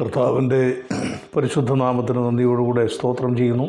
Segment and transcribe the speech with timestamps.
[0.00, 0.74] കർത്താവിന്റെ
[1.36, 3.68] പരിശുദ്ധ നാമത്തിന് നന്ദിയോടുകൂടെ സ്തോത്രം ചെയ്യുന്നു.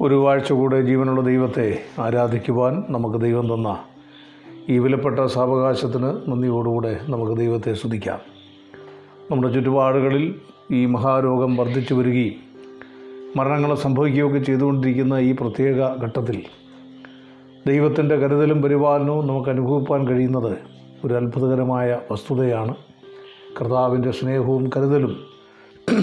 [0.00, 3.78] ഒരു ആഴ്ച കൂടെ ജീവനുള്ള ദൈവത്തെ ആരാധിക്കുവാൻ നമുക്ക് ദൈവം തന്ന
[4.68, 8.18] ഈ വിലപ്പെട്ട സാവകാശത്തിന് നന്ദിയോടുകൂടെ നമുക്ക് ദൈവത്തെ സ്തുതിക്കാം.
[9.30, 10.34] നമ്മുടെ ചുറ്റുപാടുകളിൽ
[10.72, 12.34] ഈ മഹാരോഗം വർദ്ധിച്ചു വരികയും
[13.36, 16.42] മരണങ്ങൾ സംഭവിക്കുകയൊക്കെ ചെയ്തുകൊണ്ടിരിക്കുന്ന ഈ പ്രത്യേക ഘട്ടത്തിൽ
[17.66, 20.58] ദൈവത്തിന്റെ കരുതലും പരിപാലനവും നമുക്ക് അനുഭവിപ്പാൻ കഴിയുന്നത്
[21.04, 22.74] ഒരു അത്ഭുതകരമായ വസ്തുതയാണ്.
[23.60, 25.12] കർത്താവിന്റെ സ്നേഹവും കരുതലും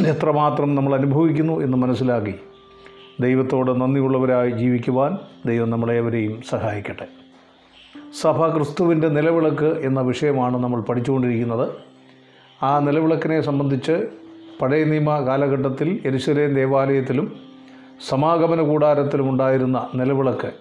[0.07, 2.33] എത്രമാത്രം നമ്മൾ അനുഭവിക്കുന്നു എന്ന് മനസ്സിലാക്കി
[3.19, 7.07] ദൈവത്തോട് നന്ദിയുള്ളവരായി ജീവിക്കുവാൻ ദൈവം നമ്മളേവരെയും സഹായിക്കട്ടെ.
[8.21, 11.67] സഭ ക്രിസ്തുവിന്റെ നിലവിളക്ക് എന്ന വിഷയമാണ് നമ്മൾ പഠിച്ചുകൊണ്ടിരിക്കുന്നത്.
[12.63, 14.07] ആ നിലവിളക്കിനെ സംബന്ധിച്ച്
[14.61, 17.33] പഴയ നിയമ കാലഘട്ടത്തിൽ യരിശ്വരേൻ ദേവാലയത്തിലും
[18.09, 20.51] സമാഗമന കൂടാരത്തിലും ഉണ്ടായിരുന്ന നിലവിളക്ക്.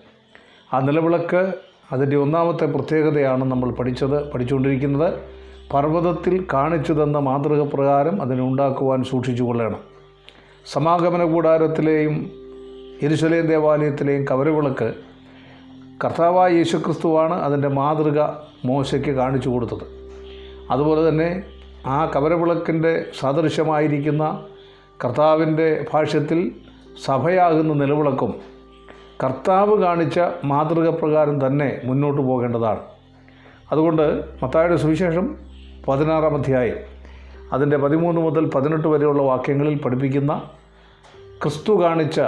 [0.74, 1.54] ആ നിലവിളക്ക്
[1.92, 5.38] അതിന്റെ ഒന്നാമത്തെ പ്രത്യേകതയാണ് നമ്മൾ പഠിച്ചത് പഠിച്ചുകൊണ്ടിരിക്കുന്നത്.
[5.74, 9.80] പർവതത്തിൽ കാണിച്ചു തന്ന മാതൃക പ്രകാരം അതിനെ ഉണ്ടാക്കുവാൻ സൂക്ഷിച്ചു കൊള്ളണം.
[10.66, 12.30] സമാഗമന കൂടാരത്തിലെയും
[13.02, 14.94] എരുശലേം ദേവാലയത്തിലെയും കവരവിളക്ക്
[16.04, 18.22] കർത്താവായ യേശുക്രിസ്തുവാണ് അതിന്റെ മാതൃക
[18.64, 19.86] മോശയ്ക്ക് കാണിച്ചു കൊടുത്തത്.
[20.70, 21.42] അതുപോലെ തന്നെ
[21.86, 24.44] ആ കവരവിളക്കിന്റെ സദൃശമായിരിക്കുന്ന
[25.04, 26.52] കർത്താവിന്റെ ഭാഷ്യത്തിൽ
[27.04, 28.34] സഭയാകുന്ന നിലവിളക്കും
[29.24, 32.80] കർത്താവ് കാണിച്ച മാതൃക പ്രകാരം തന്നെ മുന്നോട്ട് പോകേണ്ടതാണ്.
[33.72, 35.47] അതുകൊണ്ട് മത്തായുടെ സുവിശേഷം
[35.88, 36.76] പതിനാറാം അധ്യായം.
[37.52, 40.42] അതിന്റെ പതിമൂന്ന് മുതൽ പതിനെട്ട് വരെയുള്ള വാക്യങ്ങളിൽ പഠിപ്പിക്കുന്ന
[41.42, 42.20] ക്രിസ്തു കാണിച്ച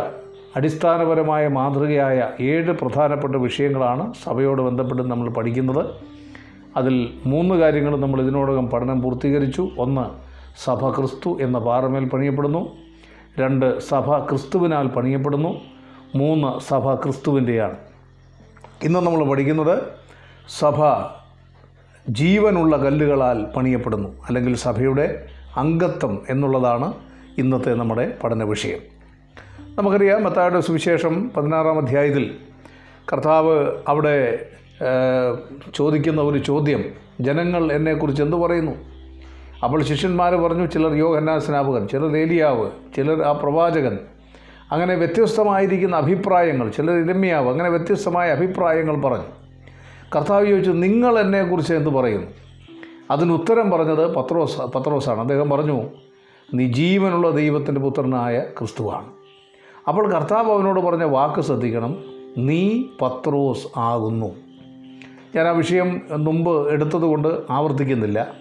[0.56, 5.86] അടിസ്ഥാനപരമായ മാതൃകയായ ഏഴ് പ്രധാനപ്പെട്ട വിഷയങ്ങളാണ് സഭയോട് ബന്ധപ്പെട്ട് നമ്മൾ പഠിക്കുന്നത്.
[6.76, 9.68] അതിൽ മൂന്ന് കാര്യങ്ങൾ നമ്മൾ ഇതിനോടകം പഠനം പൂർത്തീകരിച്ചു.
[9.78, 10.04] ഒന്ന്
[10.64, 12.68] സഭ ക്രിസ്തു എന്ന പാറമേൽ പണിയപ്പെടുന്നു.
[13.40, 15.60] രണ്ട് സഭ ക്രിസ്തുവിനാൽ പണിയപ്പെടുന്നു.
[16.14, 17.76] മൂന്ന് സഭ ക്രിസ്തുവിന്റെയാണ്.
[18.82, 19.82] ഇന്ന് നമ്മൾ പഠിക്കുന്നത്
[20.58, 20.84] സഭ
[22.10, 24.08] ജീവനുള്ള കല്ലുകളാൽ പണിയപ്പെടുന്നു.
[24.28, 25.24] അല്ലെങ്കിൽ സഭയുടെ
[25.56, 26.92] അംഗത്വം എന്നുള്ളതാണ്
[27.38, 28.78] ഇന്നത്തെ നമ്മുടെ പഠന വിഷയം.
[29.78, 32.34] നമുക്കറിയാം മത്തായുടെ സുവിശേഷം പതിനാറാം അധ്യായത്തിൽ
[33.12, 34.46] കർത്താവ് അവിടെ
[35.74, 36.84] ചോദിക്കുന്ന ഒരു ചോദ്യം
[37.20, 38.72] ജനങ്ങൾ എന്നെക്കുറിച്ച് എന്തു പറയുന്നു?
[39.64, 43.98] അപ്പോൾ ശിഷ്യന്മാർ പറഞ്ഞു ചിലർ യോഹന്നാ സ്നാപകൻ ചിലർ ഏലിയാവ് ചിലർ ആ പ്രവാചകൻ.
[44.72, 49.39] അങ്ങനെ വ്യത്യസ്തമായിരിക്കുന്ന അഭിപ്രായങ്ങൾ ചിലർ ഇരമ്യാവ് അങ്ങനെ വ്യത്യസ്തമായ അഭിപ്രായങ്ങൾ പറഞ്ഞു.
[50.16, 52.26] കർത്താവ് ചോദിച്ചു നിങ്ങൾ എന്നെക്കുറിച്ച് എന്ത് പറയുന്നു?
[53.10, 55.20] അതിന് ഉത്തരം പറഞ്ഞത് പത്രോസ് പത്രോസാണ്.
[55.20, 55.82] അദ്ദേഹം പറഞ്ഞു
[56.54, 59.06] നീ ജീവനുള്ള ദൈവത്തിന്റെ പുത്രനായ ക്രിസ്തുവാണ്.
[59.88, 61.96] അപ്പോൾ കർത്താവ് അവനോട് പറഞ്ഞ വാക്ക് ശ്രദ്ധിക്കണം.
[62.38, 64.34] നീ പത്രോസ് ആകുന്നു.
[65.36, 68.34] ഞാൻ ആ വിഷയം മുമ്പ് എടുത്തതുകൊണ്ട് ആവർത്തിക്കുന്നില്ല.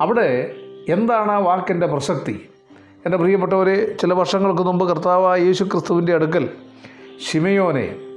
[0.00, 0.54] അവിടെ
[0.88, 2.48] എന്താണ് ആ വാക്കിന്റെ പ്രസക്തി?
[3.06, 6.48] എന്റെ പ്രിയപ്പെട്ടവരെ ചില വർഷങ്ങൾക്ക് മുമ്പ് കർത്താവായ യേശു ക്രിസ്തുവിന്റെ അടുക്കൽ
[7.30, 8.07] ഷിമയോനെ ആ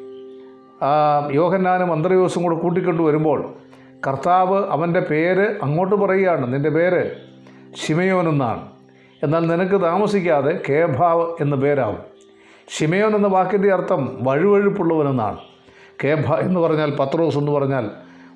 [1.31, 3.53] യോഹന്നാനും അന്ത്രയോസും കൂടെ കൂട്ടിക്കൊണ്ട് വരുമ്പോൾ
[4.07, 7.11] കർത്താവ് അവന്റെ പേര് അങ്ങോട്ട് പറയുകയാണ് നിന്റെ പേര്
[7.85, 8.71] ഷിമയോൻ എന്നാണ്
[9.23, 11.97] എന്നാൽ നിനക്ക് താമസിക്കാതെ കേഭാവ് എന്ന പേരാവും.
[12.77, 15.37] ഷിമയോൻ എന്ന വാക്കിന്റെ അർത്ഥം വഴുവഴുപ്പുള്ളവനെന്നാണ്.
[16.03, 17.89] കേഭ എന്ന് പറഞ്ഞാൽ പത്രോസ് എന്ന് പറഞ്ഞാൽ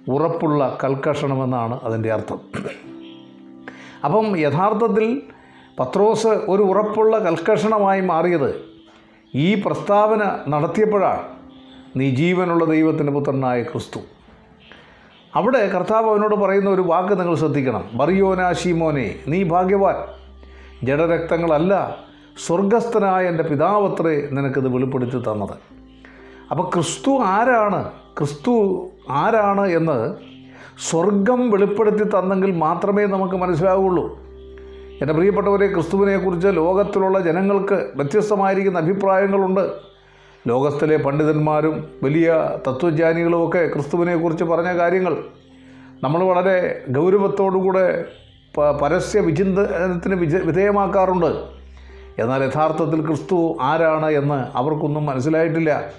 [0.10, 2.40] ഉറപ്പുള്ള കൽക്കഷണമെന്നാണ് അതിന്റെ അർത്ഥം.
[4.06, 5.22] അപ്പം യഥാർത്ഥത്തിൽ
[5.80, 8.66] പത്രോസ് ഒരു ഉറപ്പുള്ള കൽക്കഷണമായി മാറിയത്
[9.36, 11.35] ഈ പ്രസ്താവന നടത്തിയപ്പോഴാണ്.
[11.96, 14.00] നീ ജീവനുള്ള ദൈവത്തിന്റെ പുത്രനായ ക്രിസ്തു.
[15.36, 17.84] അവിടെ കർത്താവ് അവനോട് പറയുന്ന ഒരു വാക്ക് നിങ്ങൾ ശ്രദ്ധിക്കണം.
[17.94, 19.96] ബറിയോനാ ഷീമോനെ നീ ഭാഗ്യവാൻ.
[20.84, 21.98] ജഡരക്തങ്ങളല്ല
[22.46, 25.58] സ്വർഗസ്ഥനായ എന്റെ പിതാവത്രേ നിനക്കിത് വെളിപ്പെടുത്തി തന്നത്.
[26.52, 27.92] അപ്പോൾ ക്രിസ്തു ആരാണ്?
[28.18, 30.16] ക്രിസ്തു ആരാണ് എന്ന്
[30.90, 34.20] സ്വർഗം വെളിപ്പെടുത്തി തന്നെങ്കിൽ മാത്രമേ നമുക്ക് മനസ്സിലാവുകയുള്ളൂ
[35.02, 39.95] എന്റെ പ്രിയപ്പെട്ടവരെ ക്രിസ്തുവിനെക്കുറിച്ച് ലോകത്തിലുള്ള ജനങ്ങൾക്ക് വ്യത്യസ്തമായിരിക്കുന്ന അഭിപ്രായങ്ങളുണ്ട്.
[40.48, 42.34] ലോകത്തിലെ പണ്ഡിതന്മാരും വലിയ
[42.68, 45.14] തത്വജ്ഞാനികളുമൊക്കെ ക്രിസ്തുവിനെക്കുറിച്ച് പറഞ്ഞ കാര്യങ്ങൾ
[46.04, 48.06] നമ്മൾ വളരെ ഗൗരവത്തോടുകൂടെ
[48.82, 51.32] പരസ്യ വിചിന്തനത്തിന് വിജ വിധേയമാക്കാറുണ്ട്.
[52.20, 55.92] എന്നാൽ യഥാർത്ഥത്തിൽ ക്രിസ്തു ആരാണ് എന്ന് അവർക്കൊന്നും മനസ്സിലായിട്ടില്ല.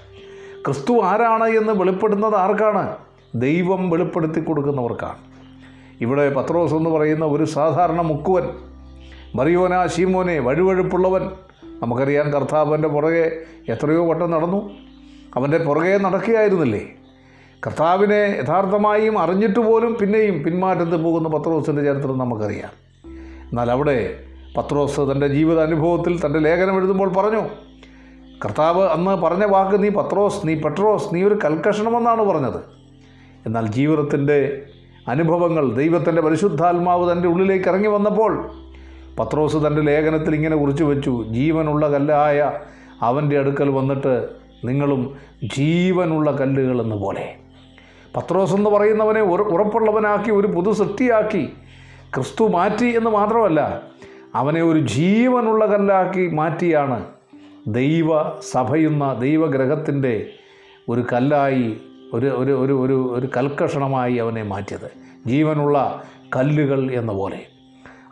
[0.66, 2.96] ക്രിസ്തു ആരാണ് എന്ന് വെളിപ്പെടുന്നത് ആർക്കാണ്?
[3.34, 5.18] ദൈവം വെളിപ്പെടുത്തി കൊടുക്കുന്നവർക്കാണ്.
[6.00, 8.48] ഇവിടെ പത്രോസ് എന്ന് പറയുന്ന ഒരു സാധാരണ മുക്കുവൻ
[9.34, 11.30] മറിയോന ശീമോനെ വഴുവഴുപ്പുള്ളവൻ
[11.82, 14.70] നമുക്കറിയാം കർത്താവിന്റെ പുറകെ എത്രയോ വട്ടം നടന്നു.
[15.36, 16.88] അവന്റെ പുറകെ നടക്കുകയായിരുന്നില്ലേ?
[17.66, 22.86] കർത്താവിനെ യഥാർത്ഥമായും അറിഞ്ഞിട്ട് പോലും പിന്നെയും പിന്മാറ്റത്ത് പോകുന്ന പത്രോസിന്റെ ചരിത്രം നമുക്കറിയാം.
[23.50, 24.18] എന്നാൽ അവിടെ
[24.56, 27.42] പത്രോസ് തന്റെ ജീവിത അനുഭവത്തിൽ തന്റെ ലേഖനം എഴുതുമ്പോൾ പറഞ്ഞു
[28.44, 32.60] കർത്താവ് അന്ന് പറഞ്ഞ വാക്ക് നീ പത്രോസ് നീ പെട്രോസ് നീ ഒരു കൽക്കഷണമെന്നാണ് പറഞ്ഞത്.
[33.46, 34.62] എന്നാൽ ജീവിതത്തിന്റെ
[35.08, 38.50] അനുഭവങ്ങൾ ദൈവത്തിന്റെ പരിശുദ്ധാത്മാവ് തന്റെ ഉള്ളിലേക്ക് ഇറങ്ങി വന്നപ്പോൾ
[39.18, 42.52] പത്രോസ് തന്റെ ലേഖനത്തിൽ ഇങ്ങനെ കുറിച്ചു വെച്ചു ജീവനുള്ള കല്ലായ
[43.02, 44.28] അവന്റെ അടുക്കൽ വന്നിട്ട്
[44.64, 47.34] നിങ്ങളും ജീവനുള്ള കല്ലുകൾ എന്ന പോലെ.
[48.16, 51.52] പത്രോസ് എന്ന് പറയുന്നവനെ ഉറ- ഉറപ്പുള്ളവനാക്കി ഒരു പുതു സൃഷ്ടിയാക്കി
[52.14, 53.82] ക്രിസ്തു മാറ്റി എന്ന് മാത്രമല്ല
[54.34, 57.04] അവനെ ഒരു ജീവനുള്ള കല്ലാക്കി മാറ്റിയാണ്
[57.66, 58.06] ദൈവ
[58.50, 60.26] സഭയുന്ന ദൈവഗ്രഹത്തിന്റെ
[60.88, 61.76] ഒരു കല്ലായി
[62.14, 64.90] ഒരു ഒരു ഒരു ഒരു ഒരു കൽക്കഷണമായി അവനെ മാറ്റിയത്.
[65.26, 66.02] ജീവനുള്ള
[66.36, 67.55] കല്ലുകൾ എന്ന പോലെ.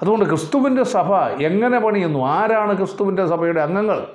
[0.04, 2.26] അതുകൊണ്ട് ക്രിസ്തുവിന്റെ സഭ എങ്ങനെ പണിയുന്നു?
[2.26, 4.06] ആരാണ് ക്രിസ്തുവിന്റെ സഭയുടെ അംഗങ്ങൾ?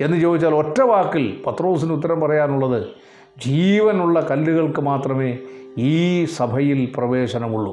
[0.00, 2.86] എന്ന് ചോദിച്ചാൽ ഒറ്റ വാക്കിൽ പത്രോസിന് ഉത്തരം പറയാനുള്ളത്
[3.46, 5.38] ജീവനുള്ള കല്ലുകൾക്ക് മാത്രമേ
[5.78, 7.72] ഈ സഭയിൽ പ്രവേശനമുള്ളൂ.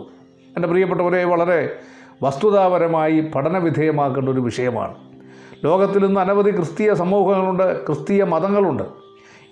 [0.55, 1.75] എന്റെ പ്രിയപ്പെട്ടവരെ വളരെ
[2.23, 4.95] വസ്തുതാപരമായി പഠനവിധേയമാക്കേണ്ട ഒരു വിഷയമാണ്.
[5.63, 8.83] ലോകത്തിൽ ഇന്ന് അനവധി ക്രിസ്തീയ സമൂഹങ്ങളുണ്ട് ക്രിസ്തീയ മതങ്ങളുണ്ട്.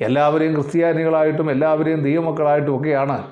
[0.02, 3.24] എല്ലാവരെയും ക്രിസ്ത്യാനികളായിട്ടും എല്ലാവരെയും ദൈവമക്കളായിട്ടും ഒക്കെയാണ്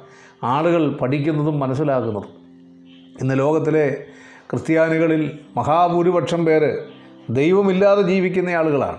[0.43, 2.45] ആളുകൾ പഠിക്കുന്നതും മനസ്സിലാക്കുന്നതും.
[3.21, 4.05] ഇന്ന് ലോകത്തിലെ
[4.51, 6.77] ക്രിസ്ത്യാനികളിൽ മഹാഭൂരിപക്ഷം പേര്
[7.29, 8.97] ദൈവമില്ലാതെ ജീവിക്കുന്ന ആളുകളാണ്.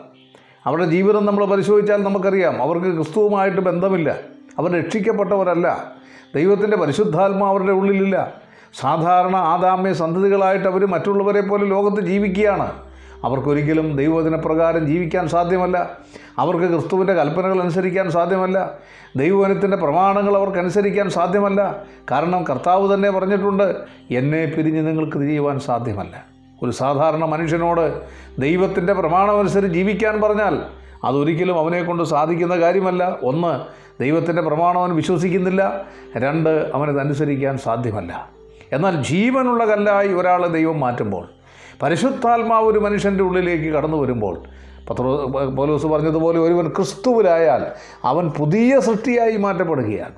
[0.66, 4.18] അവരുടെ ജീവിതം നമ്മൾ പരിശോധിച്ചാൽ നമുക്കറിയാം അവർക്ക് ക്രിസ്തുവുമായിട്ട് ബന്ധമില്ല
[4.58, 5.94] അവർ രക്ഷിക്കപ്പെട്ടവരല്ല
[6.34, 8.34] ദൈവത്തിന്റെ പരിശുദ്ധാത്മ അവരുടെ ഉള്ളിലില്ല.
[8.80, 12.85] സാധാരണ ആദാമ്യ സന്തതികളായിട്ട് അവർ മറ്റുള്ളവരെ പോലെ ലോകത്ത് ജീവിക്കുകയാണ്.
[13.26, 15.90] അവർക്കൊരിക്കലും ദൈവവചന പ്രകാരം ജീവിക്കാൻ സാധ്യമല്ല.
[16.38, 18.72] അവർക്ക് ക്രിസ്തുവിന്റെ കൽപ്പനകൾ അനുസരിക്കാൻ സാധ്യമല്ല.
[19.16, 21.82] ദൈവവചനത്തിന്റെ പ്രമാണങ്ങൾ അവർക്ക് അനുസരിക്കാൻ സാധ്യമല്ല.
[22.10, 23.74] കാരണം കർത്താവ് തന്നെ പറഞ്ഞിട്ടുണ്ട്
[24.10, 26.24] എന്നെ പിരിഞ്ഞ് നിങ്ങൾക്ക് ചെയ്യുവാൻ സാധ്യമല്ല.
[26.62, 28.00] ഒരു സാധാരണ മനുഷ്യനോട്
[28.40, 30.60] ദൈവത്തിന്റെ പ്രമാണമനുസരിച്ച് ജീവിക്കാൻ പറഞ്ഞാൽ
[31.04, 33.16] അതൊരിക്കലും അവനെ കൊണ്ട് സാധിക്കുന്ന കാര്യമല്ല.
[33.22, 33.60] ഒന്ന്
[34.02, 35.84] ദൈവത്തിന്റെ പ്രമാണം അവൻ വിശ്വസിക്കുന്നില്ല.
[36.16, 38.28] രണ്ട് അവനതനുസരിക്കാൻ സാധ്യമല്ല.
[38.72, 41.35] എന്നാൽ ജീവനുള്ള കല്ലായി ഒരാളെ ദൈവം മാറ്റുമ്പോൾ
[41.82, 44.42] പരിശുദ്ധാത്മാവ് ഒരു മനുഷ്യന്റെ ഉള്ളിലേക്ക് കടന്നു വരുമ്പോൾ
[44.90, 45.26] പത്രോ
[45.56, 47.66] പോലീസ് പറഞ്ഞതുപോലെ ഒരുവൻ ക്രിസ്തുവിലായാൽ
[48.04, 50.12] അവൻ പുതിയ സൃഷ്ടിയായി മാറ്റപ്പെടുകയാണ്.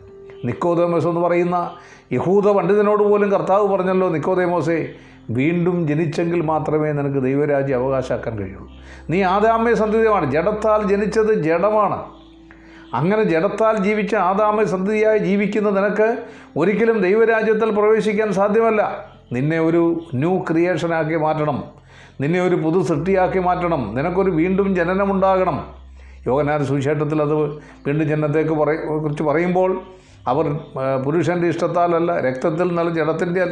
[0.45, 1.71] നിക്കോദേമോസ് എന്ന് പറയുന്ന
[2.13, 4.89] യഹൂദ പണ്ഡിതനോട് പോലും കർത്താവ് പറഞ്ഞല്ലോ നിക്കോദേമോസേ
[5.31, 8.71] വീണ്ടും ജനിച്ചെങ്കിൽ മാത്രമേ നിനക്ക് ദൈവരാജ്യം അവകാശമാക്കാൻ കഴിയുള്ളൂ.
[9.11, 12.05] നീ ആദാമ്യ സന്ധിതമാണ് ജഡത്താൽ ജനിച്ചത് ജഡമാണ്.
[12.95, 16.17] അങ്ങനെ ജഡത്താൽ ജീവിച്ച ആദാമ സന്ധിയായി ജീവിക്കുന്ന നിനക്ക്
[16.57, 19.08] ഒരിക്കലും ദൈവരാജ്യത്തിൽ പ്രവേശിക്കാൻ സാധ്യമല്ല.
[19.33, 19.83] നിന്നെ ഒരു
[20.15, 21.59] ന്യൂ ക്രിയേഷനാക്കി മാറ്റണം.
[22.21, 23.83] നിന്നെ ഒരു പുതു സൃഷ്ടിയാക്കി മാറ്റണം.
[23.97, 25.59] നിനക്കൊരു വീണ്ടും ജനനമുണ്ടാകണം.
[26.27, 27.37] യോഗനാഥ സുവിശേഷത്തിൽ അത്
[27.87, 29.81] വീണ്ടും ജനനത്തേക്ക് പറയും കുറിച്ച് പറയുമ്പോൾ
[30.29, 30.47] അവർ
[31.05, 33.43] പുരുഷന്റെ ഇഷ്ടത്താലല്ല രക്തത്തിൽ നല്ല ജഡത്തിന്റെ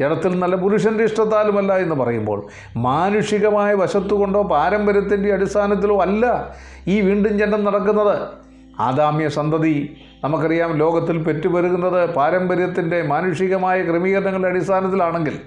[0.00, 2.40] ജഡത്തിൽ നല്ല പുരുഷന്റെ ഇഷ്ടത്താലുമല്ല എന്ന് പറയുമ്പോൾ
[2.76, 6.54] മാനുഷികമായ വശത്തുകൊണ്ടോ പാരമ്പര്യത്തിന്റെ അടിസ്ഥാനത്തിലോ അല്ല
[6.88, 8.45] ഈ വീണ്ടും ജനം നടക്കുന്നത്.
[8.80, 15.38] ആദാമ്യ സന്തതി നമുക്കറിയാം ലോകത്തിൽ പെറ്റുപെരുകുന്നത് പാരമ്പര്യത്തിന്റെ മാനുഷികമായ ക്രമീകരണങ്ങളുടെ അടിസ്ഥാനത്തിലാണെങ്കിൽ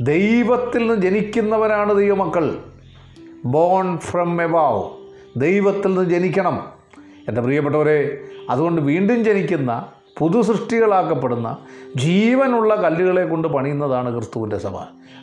[0.00, 2.58] ദൈവത്തിൽ നിന്ന് ജനിക്കുന്നവരാണ് ദൈവമക്കൾ.
[3.44, 4.82] ബോൺ ഫ്രം എബാവ്
[5.36, 6.66] ദൈവത്തിൽ നിന്ന് ജനിക്കണം.
[7.28, 8.18] എന്റെ പ്രിയപ്പെട്ടവരെ
[8.50, 9.86] അതുകൊണ്ട് വീണ്ടും ജനിക്കുന്ന
[10.18, 11.56] പുതു സൃഷ്ടികളാക്കപ്പെടുന്ന
[11.96, 14.76] ജീവനുള്ള കല്ലുകളെ കൊണ്ട് പണിയുന്നതാണ് ക്രിസ്തുവിന്റെ സഭ.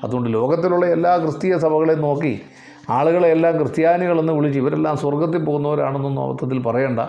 [0.03, 2.41] അതുകൊണ്ട് ലോകത്തിലുള്ള എല്ലാ ക്രിസ്തീയ സഭകളെ നോക്കി
[2.89, 6.99] ആളുകളെ എല്ലാം ക്രിസ്ത്യാനികളെന്ന് വിളിച്ച് ഇവരെല്ലാം സ്വർഗത്തിൽ പോകുന്നവരാണെന്നൊന്നും അബദ്ധത്തിൽ പറയണ്ട.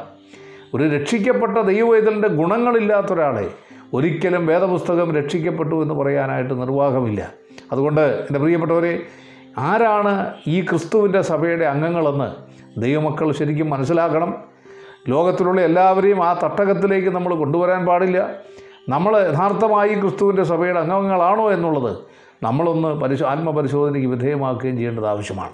[0.74, 3.50] ഒരു രക്ഷിക്കപ്പെട്ട ദൈവവേദലിന്റെ ഗുണങ്ങളില്ലാത്ത ഒരാളെ
[3.94, 7.32] ഒരിക്കലും വേദപുസ്തകം രക്ഷിക്കപ്പെട്ടു എന്ന് പറയാനായിട്ട് നിർവാഹമില്ല.
[7.72, 9.02] അതുകൊണ്ട് എന്റെ പ്രിയപ്പെട്ടവരെ
[9.58, 12.50] ആരാണ് ഈ ക്രിസ്തുവിന്റെ സഭയുടെ അംഗങ്ങളെന്ന്
[12.80, 14.34] ദൈവമക്കൾ ശരിക്കും മനസ്സിലാക്കണം.
[15.08, 18.30] ലോകത്തിലുള്ള എല്ലാവരെയും ആ തട്ടകത്തിലേക്ക് നമ്മൾ കൊണ്ടുവരാൻ പാടില്ല.
[18.88, 21.96] നമ്മൾ യഥാർത്ഥമായി ക്രിസ്തുവിന്റെ സഭയുടെ അംഗങ്ങളാണോ എന്നുള്ളത്
[22.42, 25.50] നമ്മളൊന്ന് പരിശോ ആത്മപരിശോധനയ്ക്ക് വിധേയമാക്കുകയും ചെയ്യേണ്ടത് ആവശ്യമാണ്.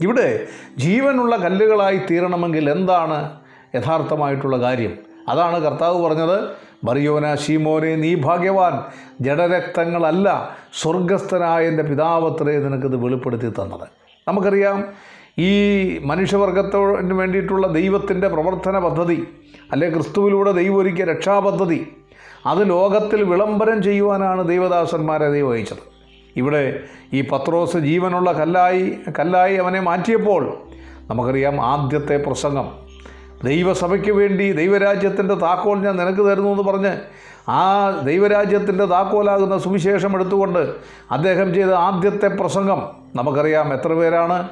[0.00, 0.46] ഇവിടെ
[0.78, 3.41] ജീവനുള്ള കല്ലുകളായി തീരണമെങ്കിൽ എന്താണ്
[3.74, 4.92] യഥാർത്ഥമായിട്ടുള്ള കാര്യം.
[5.28, 6.48] അതാണ് കർത്താവ് പറഞ്ഞത്
[6.84, 8.82] മറിയോന ശീമോനെ നീ ഭാഗ്യവാൻ.
[9.20, 13.88] ജഡരക്തങ്ങളല്ല സ്വർഗസ്ഥനായ എന്റെ പിതാവത്രേ നിനക്കിത് വെളിപ്പെടുത്തി തന്നത്.
[14.28, 14.84] നമുക്കറിയാം
[15.38, 15.52] ഈ
[16.04, 19.28] മനുഷ്യവർഗത്തിന് വേണ്ടിയിട്ടുള്ള ദൈവത്തിന്റെ പ്രവർത്തന പദ്ധതി
[19.72, 21.96] അല്ലെ ക്രിസ്തുവിലൂടെ ദൈവം ഒരുക്കിയ രക്ഷാപദ്ധതി
[22.46, 25.92] അത് ലോകത്തിൽ വിളംബരം ചെയ്യുവാനാണ് ദൈവദാസന്മാരെ ദൈവം അയച്ചത്.
[26.36, 26.80] ഇവിടെ
[27.12, 30.56] ഈ പത്രോസ് ജീവനുള്ള കല്ലായി കല്ലായി അവനെ മാറ്റിയപ്പോൾ
[31.10, 32.81] നമുക്കറിയാം ആദ്യത്തെ പ്രസംഗം
[33.44, 36.96] ദൈവസഭയ്ക്ക് വേണ്ടി ദൈവരാജ്യത്തിന്റെ താക്കോൽ ഞാൻ നിനക്ക് തരുന്നു എന്ന് പറഞ്ഞ്
[37.50, 40.74] ആ ദൈവരാജ്യത്തിന്റെ താക്കോലാകുന്ന സുവിശേഷം എടുത്തുകൊണ്ട്
[41.10, 42.82] അദ്ദേഹം ചെയ്ത ആദ്യത്തെ പ്രസംഗം
[43.16, 44.48] നമുക്കറിയാം എത്ര പേരാണ്?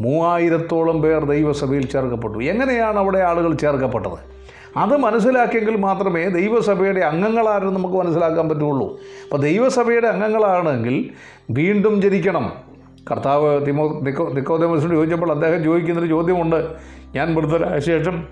[0.00, 2.38] മൂവായിരത്തോളം പേർ ദൈവസഭയിൽ ചേർക്കപ്പെട്ടു.
[2.38, 4.34] എങ്ങനെയാണ് അവിടെ ആളുകൾ ചേർക്കപ്പെട്ടത്?
[4.76, 9.00] അത് മനസ്സിലാക്കിയെങ്കിൽ മാത്രമേ ദൈവസഭയുടെ അംഗങ്ങളാരെന്ന് നമുക്ക് മനസ്സിലാക്കാൻ പറ്റുള്ളൂ.
[9.24, 11.10] അപ്പോൾ ദൈവസഭയുടെ അംഗങ്ങളാണെങ്കിൽ
[11.50, 12.73] വീണ്ടും ജനിക്കണം.
[13.10, 16.68] കർത്താവ് തിമോ നിക്കോ നിക്കോദേമസിനോട് ചോദിച്ചപ്പോൾ അദ്ദേഹം ചോദിക്കുന്നൊരു ചോദ്യമുണ്ട്.
[17.14, 18.28] ഞാൻ മൃതരായ ശേഷം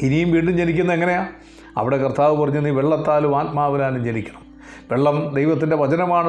[0.00, 1.28] ഇനിയും വീണ്ടും ജനിക്കുന്ന എങ്ങനെയാണ്
[1.76, 4.42] അവിടെ കർത്താവ് പറഞ്ഞു നീ വെള്ളത്താലും ആത്മാവിനാലും ജനിക്കണം.
[4.90, 6.28] വെള്ളം ദൈവത്തിന്റെ വചനമാണ്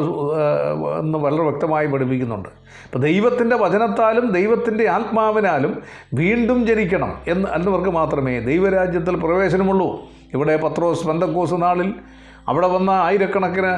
[0.99, 2.49] എന്ന് വളരെ വ്യക്തമായി പഠിപ്പിക്കുന്നുണ്ട്.
[2.85, 5.81] അപ്പോൾ ദൈവത്തിന്റെ വചനത്താലും ദൈവത്തിന്റെ ആത്മാവിനാലും
[6.13, 9.89] വീണ്ടും ജനിക്കണം എന്ന് എന്നവർക്ക് മാത്രമേ ദൈവരാജ്യത്തിൽ പ്രവേശനമുള്ളൂ.
[10.33, 11.93] ഇവിടെ പത്രോസ് പന്തക്കോസ് നാളിൽ
[12.47, 13.73] അവിടെ വന്ന ആയിരക്കണക്കിന്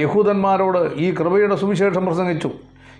[0.00, 2.50] യഹൂദന്മാരോട് ഈ കൃപയുടെ സുവിശേഷം പ്രസംഗിച്ചു.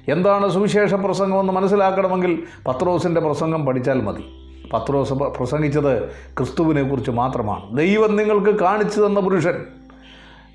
[0.08, 4.24] എന്താണ് സുവിശേഷ പ്രസംഗമെന്ന് മനസ്സിലാക്കണമെങ്കിൽ പത്രോസിന്റെ പ്രസംഗം പഠിച്ചാൽ മതി.
[4.72, 7.78] പത്രോസ് പ്ര- പ്രസംഗിച്ചത് ക്രിസ്തുവിനെക്കുറിച്ച് മാത്രമാണ്.
[7.78, 9.64] ദൈവം നിങ്ങൾക്ക് കാണിച്ചു തന്ന പുരുഷൻ.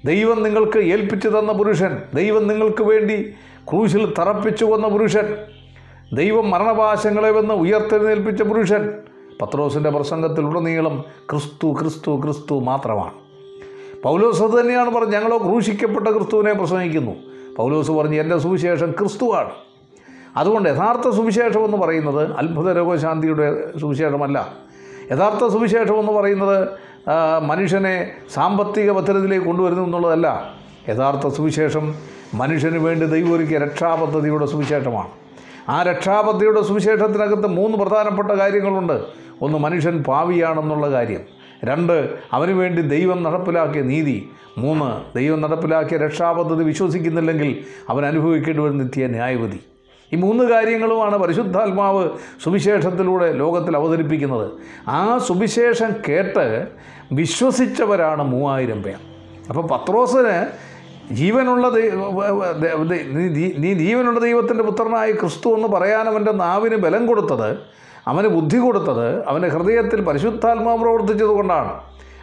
[0.05, 2.01] ദൈവം നിങ്ങൾക്ക് ഏൽപ്പിച്ചു തന്ന പുരുഷൻ.
[2.13, 3.33] ദൈവം നിങ്ങൾക്ക് വേണ്ടി
[3.69, 5.37] ക്രൂശിൽ തറപ്പിച്ചു കൊന്ന പുരുഷൻ.
[6.13, 8.93] ദൈവം മരണപാശങ്ങളെ വന്ന് ഉയർത്തെഴുന്നേൽപ്പിച്ച പുരുഷൻ.
[9.41, 13.11] പത്രോസിന്റെ പ്രസംഗത്തിലുടനീളം ക്രിസ്തു ക്രിസ്തു ക്രിസ്തു മാത്രമാണ്.
[14.03, 15.13] പൗലോസ് തന്നെയാണ് പറഞ്ഞത്.
[15.13, 17.32] ഞങ്ങളോ ക്രൂശിക്കപ്പെട്ട ക്രിസ്തുവിനെ പ്രസംഗിക്കുന്നു.
[17.57, 19.49] പൗലോസ് പറഞ്ഞു എന്റെ സുവിശേഷം ക്രിസ്തുവാണ്.
[20.37, 24.53] അതുകൊണ്ട് യഥാർത്ഥ സുവിശേഷം എന്ന് പറയുന്നത് അത്ഭുത രോഗശാന്തിയുടെ സുവിശേഷമല്ല.
[25.11, 26.67] യഥാർത്ഥ സുവിശേഷം എന്ന് പറയുന്നത്
[27.43, 30.53] മനുഷ്യനെ സാമ്പത്തിക ഭദ്രതയിലേക്ക് കൊണ്ടുവരുന്നു എന്നുള്ളതല്ല.
[30.89, 31.95] യഥാർത്ഥ സുവിശേഷം
[32.33, 35.07] മനുഷ്യന് വേണ്ടി ദൈവം ഒരുക്കിയ രക്ഷാപദ്ധതിയുടെ സുവിശേഷമാണ്.
[35.69, 39.03] ആ രക്ഷാപദ്ധതിയുടെ സുവിശേഷത്തിനകത്ത് മൂന്ന് പ്രധാനപ്പെട്ട കാര്യങ്ങളുണ്ട്.
[39.41, 41.21] ഒന്ന് മനുഷ്യൻ പാവിയാണെന്നുള്ള കാര്യം.
[41.65, 44.29] രണ്ട് അവന് വേണ്ടി ദൈവം നടപ്പിലാക്കിയ നീതി.
[44.57, 49.59] മൂന്ന് ദൈവം നടപ്പിലാക്കിയ രക്ഷാപദ്ധതി വിശ്വസിക്കുന്നില്ലെങ്കിൽ അവൻ അനുഭവിക്കേണ്ടി വരുന്ന നിത്യ ന്യായവിധി.
[50.13, 52.09] ഈ മൂന്ന് കാര്യങ്ങളുമാണ് പരിശുദ്ധാത്മാവ്
[52.43, 54.51] സുവിശേഷത്തിലൂടെ ലോകത്തിൽ അവതരിപ്പിക്കുന്നത്.
[54.87, 56.67] ആ സുവിശേഷം കേട്ട്
[57.11, 58.99] വിശ്വസിച്ചവരാണ് മൂവായിരം പേർ.
[59.49, 60.35] അപ്പോൾ പത്രോസിന്
[61.13, 61.67] ജീവനുള്ള
[63.57, 67.57] നീ ജീവനുള്ള ദൈവത്തിന്റെ പുത്രനായ ക്രിസ്തു എന്ന് പറയാൻ അവന്റെ നാവിന് ബലം കൊടുത്തത്
[68.07, 71.71] അവന് ബുദ്ധി കൊടുത്തത് അവന്റെ ഹൃദയത്തിൽ പരിശുദ്ധാത്മാവ് പ്രവർത്തിച്ചത് കൊണ്ടാണ്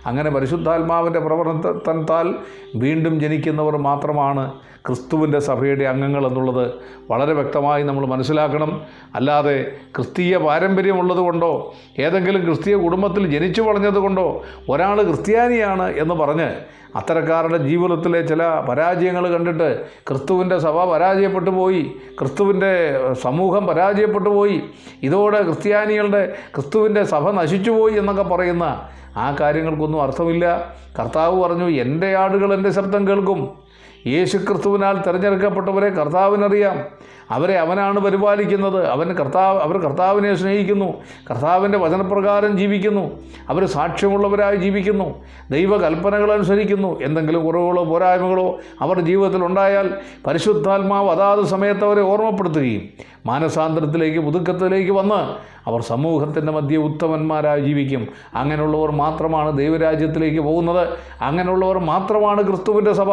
[0.07, 2.35] അങ്ങനെ പരിശുദ്ധാത്മാവിന്റെ പ്രവർത്തനത്താൽ
[2.77, 4.53] വീണ്ടും ജനിക്കുന്നവർ മാത്രമാണ്
[4.87, 6.75] ക്രിസ്തുവിന്റെ സഭയുടെ അംഗങ്ങൾ എന്നുള്ളത്
[7.11, 8.83] വളരെ വ്യക്തമായി നമ്മൾ മനസ്സിലാക്കണം.
[9.15, 16.51] അല്ലാതെ ക്രിസ്തീയ പാരമ്പര്യമുള്ളത് കൊണ്ടോ ഏതെങ്കിലും ക്രിസ്തീയ കുടുംബത്തിൽ ജനിച്ചു വളഞ്ഞത് കൊണ്ടോ ഒരാൾ ക്രിസ്ത്യാനിയാണ് എന്ന് പറഞ്ഞ്
[16.97, 22.73] അത്തരക്കാരുടെ ജീവിതത്തിലെ ചില പരാജയങ്ങൾ കണ്ടിട്ട് ക്രിസ്തുവിന്റെ സഭ പരാജയപ്പെട്ടു പോയി ക്രിസ്തുവിന്റെ
[23.13, 24.61] സമൂഹം പരാജയപ്പെട്ടു പോയി
[25.03, 30.75] ഇതോടെ ക്രിസ്ത്യാനികളുടെ ക്രിസ്തുവിന്റെ സഭ നശിച്ചുപോയി എന്നൊക്കെ പറയുന്ന ആ കാര്യങ്ങൾക്കൊന്നും അർത്ഥമില്ല.
[30.99, 33.71] കർത്താവ് പറഞ്ഞു എന്റെ ആടുകൾ എന്റെ ശബ്ദം കേൾക്കും.
[34.07, 36.85] യേശു ക്രിസ്തുവിനാൽ തിരഞ്ഞെടുക്കപ്പെട്ടവരെ കർത്താവിനറിയാം.
[37.31, 38.87] അവരെ അവനാണ് പരിപാലിക്കുന്നത്.
[38.89, 40.93] അവൻ കർത്താവ് അവർ കർത്താവിനെ സ്നേഹിക്കുന്നു.
[41.31, 43.11] കർത്താവിന്റെ വചനപ്രകാരം ജീവിക്കുന്നു.
[43.49, 45.25] അവർ സാക്ഷ്യമുള്ളവരായി ജീവിക്കുന്നു.
[45.51, 47.01] ദൈവകൽപ്പനകൾ അനുസരിക്കുന്നു.
[47.01, 49.95] എന്തെങ്കിലും കുറവുകളോ പോരായ്മകളോ അവരുടെ ജീവിതത്തിൽ ഉണ്ടായാൽ
[50.27, 52.83] പരിശുദ്ധാത്മാവ് അതാത് സമയത്ത് അവരെ ഓർമ്മപ്പെടുത്തുകയും
[53.27, 58.09] മാനസാന്തരത്തിലേക്ക് പുതുക്കത്തിലേക്ക് വന്ന് അവർ സമൂഹത്തിന്റെ മധ്യ ഉത്തമന്മാരായി ജീവിക്കും.
[58.35, 60.89] അങ്ങനെയുള്ളവർ മാത്രമാണ് ദൈവരാജ്യത്തിലേക്ക് പോകുന്നത്.
[61.21, 63.13] അങ്ങനെയുള്ളവർ മാത്രമാണ് ക്രിസ്തുവിന്റെ സഭ.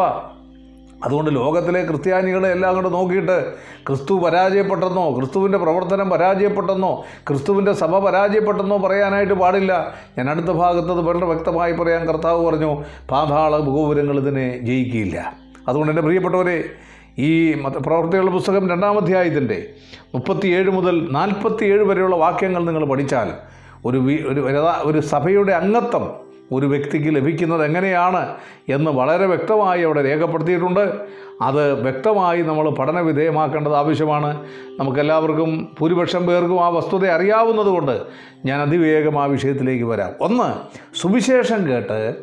[1.04, 3.52] അതുകൊണ്ട് ലോകത്തിലെ ക്രിസ്ത്യാനികളെ എല്ലാം കൂടെ നോക്കിയിട്ട്
[3.86, 9.94] ക്രിസ്തു പരാജയപ്പെട്ടെന്നോ ക്രിസ്തുവിന്റെ പ്രവർത്തനം പരാജയപ്പെട്ടെന്നോ ക്രിസ്തുവിന്റെ സഭ പരാജയപ്പെട്ടെന്നോ പറയാനായിട്ട് പാടില്ല.
[10.18, 15.32] ഞാൻ അടുത്ത ഭാഗത്തത് വളരെ വ്യക്തമായി പറയാൻ കർത്താവ് പറഞ്ഞു പാതാള ഗോപുരങ്ങൾ ഇതിനെ ജയിക്കില്ല.
[15.68, 16.64] അതുകൊണ്ട് എന്റെ പ്രിയപ്പെട്ടവരെ
[17.18, 19.66] ഈ പ്രവർത്തികളുടെ പുസ്തകം രണ്ടാമധ്യായത്തിന്റെ
[20.14, 23.32] മുപ്പത്തിയേഴ് മുതൽ നാൽപ്പത്തിയേഴ് വരെയുള്ള വാക്യങ്ങൾ നിങ്ങൾ പഠിച്ചാൽ
[23.84, 24.40] ഒരു ഒരു
[24.82, 28.34] ഒരു സഭയുടെ അംഗത്വം ഒരു വ്യക്തിക്ക് ലഭിക്കുന്നത് എങ്ങനെയാണ്
[28.68, 30.94] എന്ന് വളരെ വ്യക്തമായി അവിടെ രേഖപ്പെടുത്തിയിട്ടുണ്ട്.
[31.42, 34.46] അത് വ്യക്തമായി നമ്മൾ പഠന വിധേയമാക്കേണ്ടത് ആവശ്യമാണ്.
[34.78, 38.00] നമുക്കെല്ലാവർക്കും ഭൂരിപക്ഷം പേർക്കും ആ വസ്തുത അറിയാവുന്നതുകൊണ്ട്
[38.44, 40.10] ഞാൻ അതിവേഗം ആ വിഷയത്തിലേക്ക് വരാം.
[40.20, 42.16] ഒന്ന് സുവിശേഷം കേട്ട്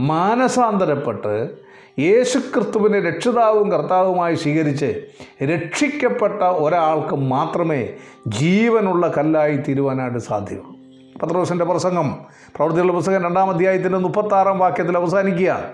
[0.00, 1.63] മാനസാന്തരപ്പെട്ട്
[1.98, 5.00] യേശുക്രിസ്തുവിനെ രക്ഷിതാവും കർത്താവുമായി സ്വീകരിച്ച്
[5.44, 7.88] രക്ഷിക്കപ്പെട്ട ഒരാൾക്ക് മാത്രമേ
[8.26, 10.74] ജീവനുള്ള കല്ലായി തീരുവാനായിട്ട് സാധ്യമുള്ളൂ.
[11.22, 12.18] പത്രോസിന്റെ പ്രസംഗം
[12.56, 15.64] പ്രവൃത്തിയുള്ള പുസ്തകം രണ്ടാം അധ്യായത്തിന്റെ മുപ്പത്താറാം വാക്യത്തിൽ അവസാനിക്കുക.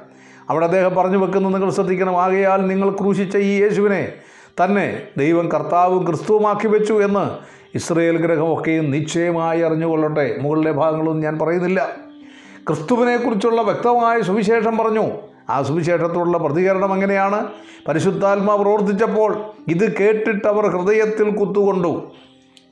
[0.51, 2.21] അവിടെ അദ്ദേഹം പറഞ്ഞു വെക്കുന്നത് നിങ്ങൾ ശ്രദ്ധിക്കണം.
[2.23, 4.13] ആകയാൽ നിങ്ങൾ ക്രൂശിച്ച ഈ യേശുവിനെ
[4.65, 7.39] തന്നെ ദൈവം കർത്താവും ക്രിസ്തുവുമാക്കി വെച്ചു എന്ന്
[7.77, 10.39] ഇസ്രയേൽ ഗ്രഹമൊക്കെയും നിശ്ചയമായി അറിഞ്ഞുകൊള്ളട്ടെ.
[10.41, 11.89] മുകളിലെ ഭാഗങ്ങളൊന്നും ഞാൻ പറയുന്നില്ല.
[12.69, 15.30] ക്രിസ്തുവിനെക്കുറിച്ചുള്ള വ്യക്തമായ സുവിശേഷം പറഞ്ഞു.
[15.51, 17.47] ആ സുവിശേഷത്തോടുള്ള പ്രതികരണം എങ്ങനെയാണ്?
[17.89, 22.13] പരിശുദ്ധാത്മാ പ്രവർത്തിച്ചപ്പോൾ ഇത് കേട്ടിട്ട് അവർ ഹൃദയത്തിൽ കുത്തുകൊണ്ടു.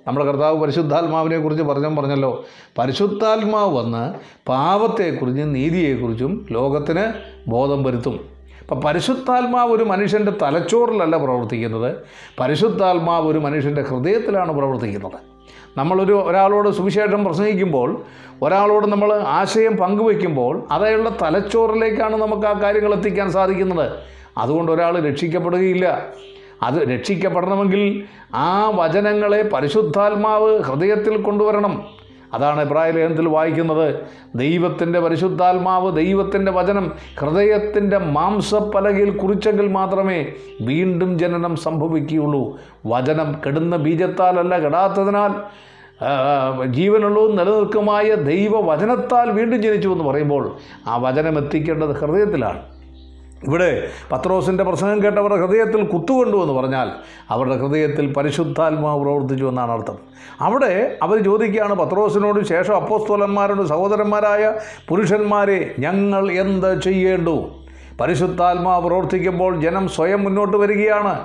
[0.06, 2.44] നമ്മുടെ കർത്താവ് പരിശുദ്ധാത്മാവിനെ കുറിച്ച് പറഞ്ഞു പറഞ്ഞല്ലോ.
[2.78, 4.14] പരിശുദ്ധാത്മാവ് വന്ന്
[4.48, 7.04] പാപത്തെക്കുറിച്ചും നീതിയെക്കുറിച്ചും ലോകത്തിന്
[7.50, 8.20] ബോധം വരുത്തും.
[8.60, 11.96] അപ്പം പരിശുദ്ധാത്മാവ് ഒരു മനുഷ്യന്റെ തലച്ചോറിലല്ല പ്രവർത്തിക്കുന്നത്.
[12.40, 15.37] പരിശുദ്ധാത്മാവ് ഒരു മനുഷ്യന്റെ ഹൃദയത്തിലാണ് പ്രവർത്തിക്കുന്നത്.
[15.76, 18.02] നമ്മളൊരു ഒരാളോട് സുവിശേഷം പ്രസംഗിക്കുമ്പോൾ
[18.42, 23.92] ഒരാളോട് നമ്മൾ ആശയം പങ്കുവയ്ക്കുമ്പോൾ അതയാളുടെ തലച്ചോറിലേക്കാണ് നമുക്ക് ആ കാര്യങ്ങൾ എത്തിക്കാൻ സാധിക്കുന്നത്.
[24.38, 26.06] അതുകൊണ്ട് ഒരാൾ രക്ഷിക്കപ്പെടുകയില്ല.
[26.62, 31.97] അത് രക്ഷിക്കപ്പെടണമെങ്കിൽ ആ വചനങ്ങളെ പരിശുദ്ധാത്മാവ് ഹൃദയത്തിൽ കൊണ്ടുവരണം.
[32.34, 33.86] അതാണ് ഇബ്രാഹിം ലേഖനത്തിൽ വായിക്കുന്നത്.
[34.36, 42.58] ദൈവത്തിന്റെ പരിശുദ്ധാത്മാവ് ദൈവത്തിന്റെ വചനം ഹൃദയത്തിന്റെ മാംസപ്പലകയിൽ കുറിച്ചെങ്കിൽ മാത്രമേ വീണ്ടും ജനനം സംഭവിക്കുകയുള്ളൂ.
[42.86, 45.34] വചനം കെടുന്ന ബീജത്താലല്ല കെടാത്തതിനാൽ
[46.70, 50.56] ജീവനുള്ളതും നിലനിൽക്കുമായ ദൈവവചനത്താൽ വീണ്ടും ജനിച്ചു എന്ന് പറയുമ്പോൾ
[50.86, 52.60] ആ വചനം എത്തിക്കേണ്ടത് ഹൃദയത്തിലാണ്.
[53.44, 56.90] ഇവിടെ പത്രോസിന്റെ പ്രസംഗം കേട്ടവരുടെ ഹൃദയത്തിൽ കുത്തുകൊണ്ടു എന്ന് പറഞ്ഞാൽ
[57.30, 59.98] അവരുടെ ഹൃദയത്തിൽ പരിശുദ്ധാത്മാവ് പ്രവർത്തിച്ചു എന്നാണ് അർത്ഥം.
[60.40, 64.54] അവിടെ അവർ ചോദിക്കുകയാണ് പത്രോസിനോട് ശേഷം അപ്പോസ്തോലന്മാരോട് സഹോദരന്മാരായ
[64.88, 67.48] പുരുഷന്മാരെ ഞങ്ങൾ എന്ത് ചെയ്യേണ്ടു?
[68.00, 71.20] പരിശുദ്ധാത്മാവ് പ്രവർത്തിക്കുമ്പോൾ ജനം സ്വയം മുന്നോട്ട് വരികയാണ്.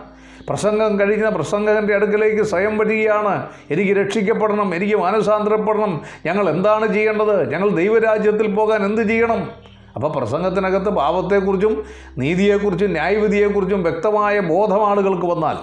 [0.50, 3.48] പ്രസംഗം കഴിക്കുന്ന പ്രസംഗകന്റെ അടുക്കലേക്ക് സ്വയം വരികയാണ്.
[3.72, 6.02] എനിക്ക് രക്ഷിക്കപ്പെടണം എനിക്ക് മാനസാന്തരപ്പെടണം.
[6.26, 7.50] ഞങ്ങൾ എന്താണ് ചെയ്യേണ്ടത്?
[7.50, 9.63] ഞങ്ങൾ ദൈവരാജ്യത്തിൽ പോകാൻ എന്ത് ചെയ്യണം?
[9.96, 11.74] അപ്പോൾ പ്രസംഗത്തിനകത്ത് പാപത്തെക്കുറിച്ചും
[12.18, 15.58] നീതിയെക്കുറിച്ചും ന്യായവിധിയെക്കുറിച്ചും വ്യക്തമായ ബോധം ആളുകൾക്ക് വന്നാൽ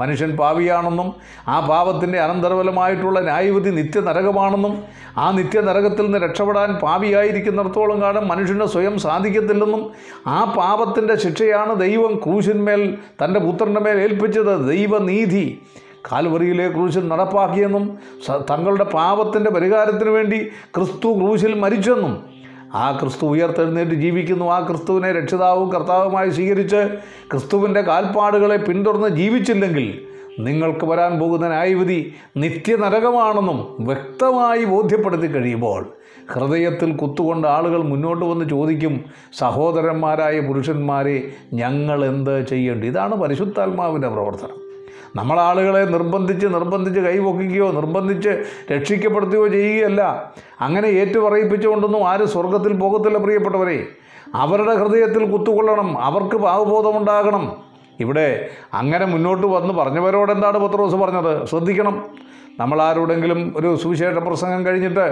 [0.00, 1.08] മനുഷ്യൻ പാവിയാണെന്നും
[1.48, 4.74] ആ പാപത്തിന്റെ അനന്തരഫലമായിട്ടുള്ള ന്യായവിധി നിത്യനരകമാണെന്നും
[5.18, 9.82] ആ നിത്യനരകത്തിൽ നിന്ന് രക്ഷപ്പെടാൻ പാവിയായിരിക്കുന്നിടത്തോളം കാലം മനുഷ്യന് സ്വയം സാധിക്കത്തില്ലെന്നും
[10.26, 12.82] ആ പാപത്തിന്റെ ശിക്ഷയാണ് ദൈവം ക്രൂശിന്മേൽ
[13.24, 14.68] തന്റെ പുത്രന്റെ മേൽ ഏൽപ്പിച്ചത്.
[14.68, 15.44] ദൈവനീതി
[16.12, 17.84] കാൽവറിയിലെ ക്രൂശിൽ നടപ്പാക്കിയെന്നും
[18.50, 20.38] തങ്ങളുടെ പാപത്തിന്റെ പരിഹാരത്തിന് വേണ്ടി
[20.74, 22.14] ക്രിസ്തു ക്രൂശിൽ മരിച്ചെന്നും
[22.74, 24.44] ആ ക്രിസ്തു ഉയർത്തെഴുന്നേറ്റ് ജീവിക്കുന്നു.
[24.44, 26.96] ആ ക്രിസ്തുവിനെ രക്ഷിതാവും കർത്താവുമായി സ്വീകരിച്ച്
[27.30, 30.06] ക്രിസ്തുവിന്റെ കാൽപ്പാടുകളെ പിന്തുടർന്ന് ജീവിച്ചില്ലെങ്കിൽ
[30.38, 35.92] നിങ്ങൾക്ക് വരാൻ പോകുന്ന ന്യായവിധി നിത്യനരകമാണെന്നും വ്യക്തമായി ബോധ്യപ്പെടുത്തി കഴിയുമ്പോൾ
[36.32, 39.04] ഹൃദയത്തിൽ കുത്തുകൊണ്ട് ആളുകൾ മുന്നോട്ട് വന്ന് ചോദിക്കും
[39.38, 44.61] സഹോദരന്മാരായ പുരുഷന്മാരെ ഞങ്ങൾ എന്ത് ചെയ്യേണ്ടി ഇതാണ് പരിശുദ്ധാത്മാവിന്റെ പ്രവർത്തനം.
[45.16, 50.32] നമ്മൾ ആളുകളെ നിർബന്ധിച്ച് നിർബന്ധിച്ച് കൈപൊക്കുകയോ നിർബന്ധിച്ച് രക്ഷിക്കപ്പെടുത്തുകയോ ചെയ്യുകയല്ല.
[50.60, 53.86] അങ്ങനെ ഏറ്റുപറയിപ്പിച്ചുകൊണ്ടൊന്നും ആരും സ്വർഗത്തിൽ പോകത്തില്ല പ്രിയപ്പെട്ടവരെ.
[54.34, 57.56] അവരുടെ ഹൃദയത്തിൽ കുത്തുകൊള്ളണം അവർക്ക് പാവബോധമുണ്ടാകണം
[58.00, 61.46] ഇവിടെ അങ്ങനെ മുന്നോട്ട് വന്ന് പറഞ്ഞവരോട് എന്താണ് പത്രോസ് പറഞ്ഞത്?
[61.46, 62.08] ശ്രദ്ധിക്കണം.
[62.60, 65.06] നമ്മൾ ആരോടെങ്കിലും ഒരു സുവിശേഷ പ്രസംഗം കഴിഞ്ഞിട്ട്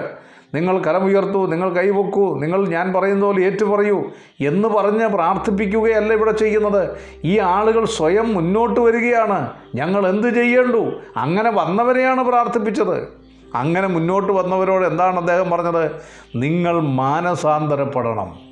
[0.55, 4.03] നിങ്ങൾ കരമുയർത്തൂ നിങ്ങൾ കൈവെക്കൂ നിങ്ങൾ ഞാൻ പറയുന്ന പോലെ ഏറ്റുപറയൂ
[4.41, 6.91] എന്ന് പറഞ്ഞ് പ്രാർത്ഥിപ്പിക്കുകയല്ല ഇവിടെ ചെയ്യുന്നത്.
[7.25, 9.51] ഈ ആളുകൾ സ്വയം മുന്നോട്ട് വരികയാണ്.
[9.75, 10.93] ഞങ്ങൾ എന്ത് ചെയ്യേണ്ടു?
[11.17, 13.09] അങ്ങനെ വന്നവരെയാണ് പ്രാർത്ഥിപ്പിച്ചത്.
[13.55, 15.91] അങ്ങനെ മുന്നോട്ട് വന്നവരോട് എന്താണ് അദ്ദേഹം പറഞ്ഞത്?
[16.37, 18.51] നിങ്ങൾ മാനസാന്തരപ്പെടണം.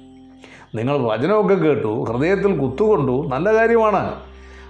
[0.75, 4.15] നിങ്ങൾ വചനമൊക്കെ കേട്ടു ഹൃദയത്തിൽ കുത്തുകൊണ്ടു നല്ല കാര്യമാണ്.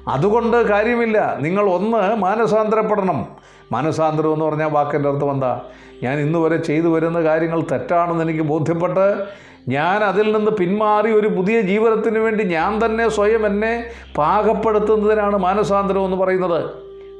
[0.08, 1.38] അതുകൊണ്ട് കാര്യമില്ല.
[1.40, 3.26] നിങ്ങൾ ഒന്ന് മാനസാന്തരപ്പെടണം.
[3.72, 5.60] മാനസാന്തരം എന്ന് പറഞ്ഞാൽ വാക്കിന്റെ അർത്ഥം എന്താ?
[6.02, 9.25] ഞാൻ ഇന്ന് വരെ ചെയ്തു വരുന്ന കാര്യങ്ങൾ തെറ്റാണെന്ന് എനിക്ക് ബോധ്യപ്പെട്ട്
[9.68, 13.84] ഞാൻ അതിൽ നിന്ന് പിന്മാറി ഒരു പുതിയ ജീവിതത്തിന് വേണ്ടി ഞാൻ തന്നെ സ്വയം എന്നെ
[14.18, 16.70] പാകപ്പെടുത്തുന്നതിനാണ് മാനസാന്തരം എന്ന് പറയുന്നത്.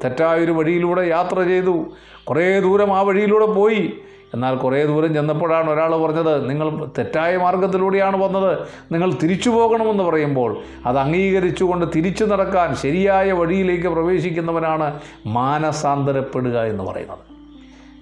[0.04, 1.86] തെറ്റായൊരു വഴിയിലൂടെ യാത്ര ചെയ്തു.
[2.24, 4.00] കുറേ ദൂരം ആ വഴിയിലൂടെ പോയി.
[4.35, 8.58] എന്നാൽ കുറേ ദൂരം ചെന്നപ്പോഴാണ് ഒരാൾ പറഞ്ഞത് നിങ്ങൾ തെറ്റായ മാർഗത്തിലൂടെയാണ് വന്നത്.
[8.92, 17.18] നിങ്ങൾ തിരിച്ചു പോകണമെന്ന് പറയുമ്പോൾ അത് അംഗീകരിച്ചുകൊണ്ട് തിരിച്ചു നടക്കാൻ ശരിയായ വഴിയിലേക്ക് പ്രവേശിക്കുന്നവനാണ് മാനസാന്തരപ്പെടുക എന്ന് പറയുന്നത്.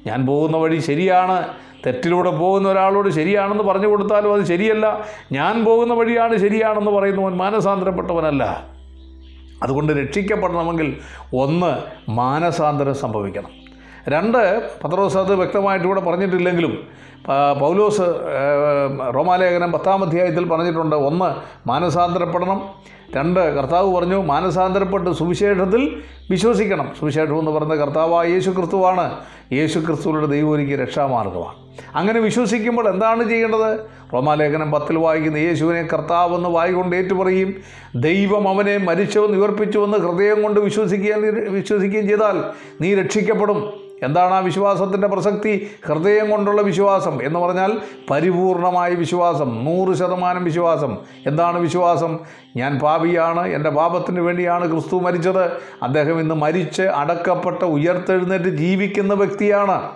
[0.07, 1.48] ഞാൻ പോകുന്ന വഴി ശരിയാണ്.
[1.87, 5.05] തെറ്റിലൂടെ പോകുന്ന ഒരാളോട് ശരിയാണെന്ന് പറഞ്ഞു കൊടുത്താലും അത് ശരിയല്ല.
[5.33, 8.64] ഞാൻ പോകുന്ന വഴിയാണ് ശരിയാണെന്ന് പറയുന്നവൻ മാനസാന്തരപ്പെട്ടവനല്ല.
[9.62, 10.96] അതുകൊണ്ട് രക്ഷിക്കപ്പെടണമെങ്കിൽ
[11.37, 11.77] ഒന്ന്
[12.11, 13.65] മാനസാന്തരം സംഭവിക്കണം.
[14.09, 16.87] രണ്ട് പത്രോസ് അത് വ്യക്തമായിട്ട് ഇവിടെ പറഞ്ഞിട്ടില്ലെങ്കിലും
[17.61, 18.03] പൗലോസ്
[19.14, 20.97] റോമാലേഖനം പത്താം അധ്യായത്തിൽ പറഞ്ഞിട്ടുണ്ട്.
[20.97, 21.31] ഒന്ന്
[21.69, 22.62] മാനസാന്തരപ്പെടണം.
[23.16, 26.92] രണ്ട് കർത്താവ് പറഞ്ഞു മാനസാന്തരപ്പെട്ട് സുവിശേഷത്തിൽ വിശ്വസിക്കണം.
[26.99, 29.21] സുവിശേഷം എന്ന് പറയുന്നത് കർത്താവായ യേശു ക്രിസ്തുവാണ്
[29.53, 31.55] യേശു ക്രിസ്തുവിന്റെ ദൈവം ഒരുക്കിയ രക്ഷാമാർഗമാണ്.
[31.95, 33.79] അങ്ങനെ വിശ്വസിക്കുമ്പോൾ എന്താണ് ചെയ്യേണ്ടത്?
[34.14, 37.55] റോമാലേഖനം പത്തിൽ വായിക്കുന്ന യേശുവിനെ കർത്താവെന്ന് വായിക്കൊണ്ട് ഏറ്റുപറയും.
[37.95, 42.45] ദൈവം അവനെ മരിച്ചവെന്ന് ഉയർപ്പിച്ചുവെന്ന് ഹൃദയം കൊണ്ട് വിശ്വസിക്കുകയും വിശ്വസിക്കുകയും ചെയ്താൽ
[42.81, 43.86] നീ രക്ഷിക്കപ്പെടും.
[44.02, 45.70] എന്താണ് ആ വിശ്വാസത്തിന്റെ പ്രസക്തി?
[45.87, 47.80] ഹൃദയം കൊണ്ടുള്ള വിശ്വാസം എന്ന് പറഞ്ഞാൽ
[48.11, 50.98] പരിപൂർണമായ വിശ്വാസം നൂറ് ശതമാനം വിശ്വാസം.
[51.26, 52.18] എന്താണ് വിശ്വാസം?
[52.56, 55.44] ഞാൻ പാപിയാണ് എന്റെ പാപത്തിന് വേണ്ടിയാണ് ക്രിസ്തു മരിച്ചത്.
[55.82, 59.90] അദ്ദേഹം ഇന്ന് മരിച്ച് അടക്കപ്പെട്ട ഉയർത്തെഴുന്നേറ്റ് ജീവിക്കുന്ന വ്യക്തിയാണ്.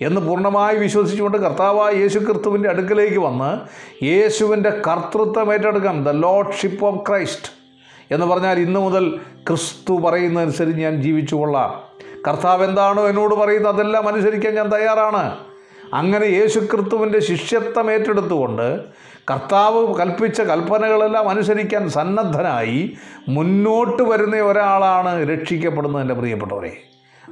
[0.00, 3.60] എന്ന് പൂർണമായി വിശ്വസിച്ചുകൊണ്ട് കർത്താവായ യേശു ക്രിസ്തുവിന്റെ അടുക്കലേക്ക് വന്ന്
[4.04, 6.04] യേശുവിന്റെ കർത്തൃത്വം ഏറ്റെടുക്കാം.
[6.04, 7.52] ദ ലോഡ്ഷിപ്പ് ഓഫ് ക്രൈസ്റ്റ്
[8.14, 11.36] എന്ന് പറഞ്ഞാൽ ഇന്നു മുതൽ ക്രിസ്തു പറയുന്നതനുസരിച്ച് ഞാൻ ജീവിച്ചു
[12.28, 15.38] കർത്താവ് എന്താണോ എന്നോട് പറയുന്നത് അതെല്ലാം അനുസരിക്കാൻ ഞാൻ തയ്യാറാണ്.
[15.94, 18.66] അങ്ങനെ യേശു ക്രിസ്തുവിന്റെ ശിഷ്യത്വം ഏറ്റെടുത്തുകൊണ്ട്
[19.30, 22.96] കർത്താവ് കൽപ്പിച്ച കൽപ്പനകളെല്ലാം അനുസരിക്കാൻ സന്നദ്ധനായി
[23.28, 26.72] മുന്നോട്ട് വരുന്ന ഒരാളാണ് രക്ഷിക്കപ്പെടുന്നത് എന്റെ പ്രിയപ്പെട്ടവരെ.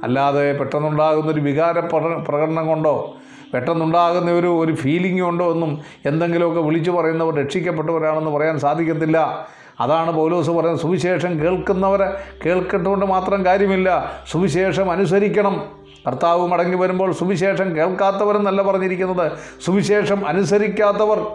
[0.03, 1.79] അല്ലാതെ പെട്ടെന്നുണ്ടാകുന്ന ഒരു വികാര
[2.27, 3.15] പ്രകടനം കൊണ്ടോ
[3.53, 5.71] പെട്ടെന്നുണ്ടാകുന്ന ഒരു ഒരു ഫീലിംഗ് കൊണ്ടോ ഒന്നും
[6.05, 9.47] എന്തെങ്കിലുമൊക്കെ വിളിച്ചു പറയുന്നവർ രക്ഷിക്കപ്പെട്ടവരാണെന്ന് പറയാൻ സാധിക്കത്തില്ല.
[9.79, 10.79] അതാണ് പൗലോസ് പറയുന്നത്.
[10.79, 14.11] സുവിശേഷം കേൾക്കുന്നവരെ കേൾക്കട്ടുകൊണ്ട് മാത്രം കാര്യമില്ല.
[14.31, 15.65] സുവിശേഷം അനുസരിക്കണം.
[16.07, 19.31] കർത്താവ് മടങ്ങി വരുമ്പോൾ സുവിശേഷം കേൾക്കാത്തവരെന്നല്ല പറഞ്ഞിരിക്കുന്നത്.
[19.65, 21.27] സുവിശേഷം അനുസരിക്കാത്തവർ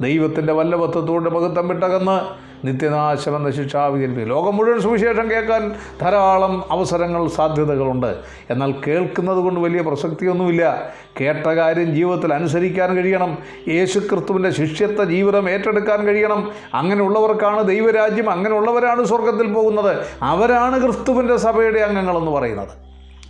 [0.00, 8.16] ദൈവത്തിന്റെ വല്ലഭത്വത്തോട് മഹത്വം വിട്ടകന്ന് നിത്യനാശമെന്ന ശിക്ഷാവികരിപ്പിക്കും ലോകം മുഴുവൻ സുവിശേഷം കേൾക്കാൻ ധാരാളം അവസരങ്ങൾ സാധ്യതകളുണ്ട്.
[8.50, 10.92] എന്നാൽ കേൾക്കുന്നത് കൊണ്ട് വലിയ പ്രസക്തിയൊന്നുമില്ല.
[11.20, 13.38] കേട്ട കാര്യം ജീവിതത്തിൽ അനുസരിക്കാൻ കഴിയണം.
[13.68, 16.50] യേശു ക്രിസ്തുവിന്റെ ശിഷ്യത്വ ജീവിതം ഏറ്റെടുക്കാൻ കഴിയണം.
[16.74, 20.06] അങ്ങനെയുള്ളവർക്കാണ് ദൈവരാജ്യം അങ്ങനെയുള്ളവരാണ് സ്വർഗത്തിൽ പോകുന്നത്.
[20.22, 22.68] അവരാണ് ക്രിസ്തുവിന്റെ സഭയുടെ അംഗങ്ങളെന്ന് പറയുന്നത്.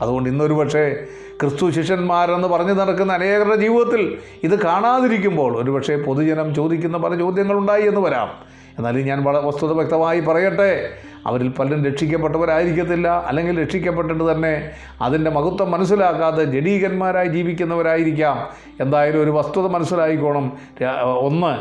[0.01, 0.97] അതുകൊണ്ട് ഇന്നൊരു പക്ഷേ
[1.41, 8.56] ക്രിസ്തു ശിഷ്യന്മാരെന്ന് പറഞ്ഞു നടക്കുന്ന അനേകരുടെ ജീവിതത്തിൽ ഇത് കാണാതിരിക്കുമ്പോൾ ഒരുപക്ഷെ പൊതുജനം ചോദിക്കുന്ന പല ചോദ്യങ്ങളുണ്ടായി എന്ന് വരാം.
[8.79, 10.91] എന്നാലും ഞാൻ വളരെ വസ്തുത വ്യക്തമായി പറയട്ടെ.
[11.27, 13.25] അവരിൽ പലരും രക്ഷിക്കപ്പെട്ടവരായിരിക്കത്തില്ല.
[13.27, 14.71] അല്ലെങ്കിൽ രക്ഷിക്കപ്പെട്ടിട്ട് തന്നെ
[15.03, 18.49] അതിന്റെ മഹത്വം മനസ്സിലാക്കാതെ ജഡീകന്മാരായി ജീവിക്കുന്നവരായിരിക്കാം.
[18.81, 20.53] എന്തായാലും ഒരു വസ്തുത മനസ്സിലായിക്കോണം.
[21.19, 21.53] ഒന്ന്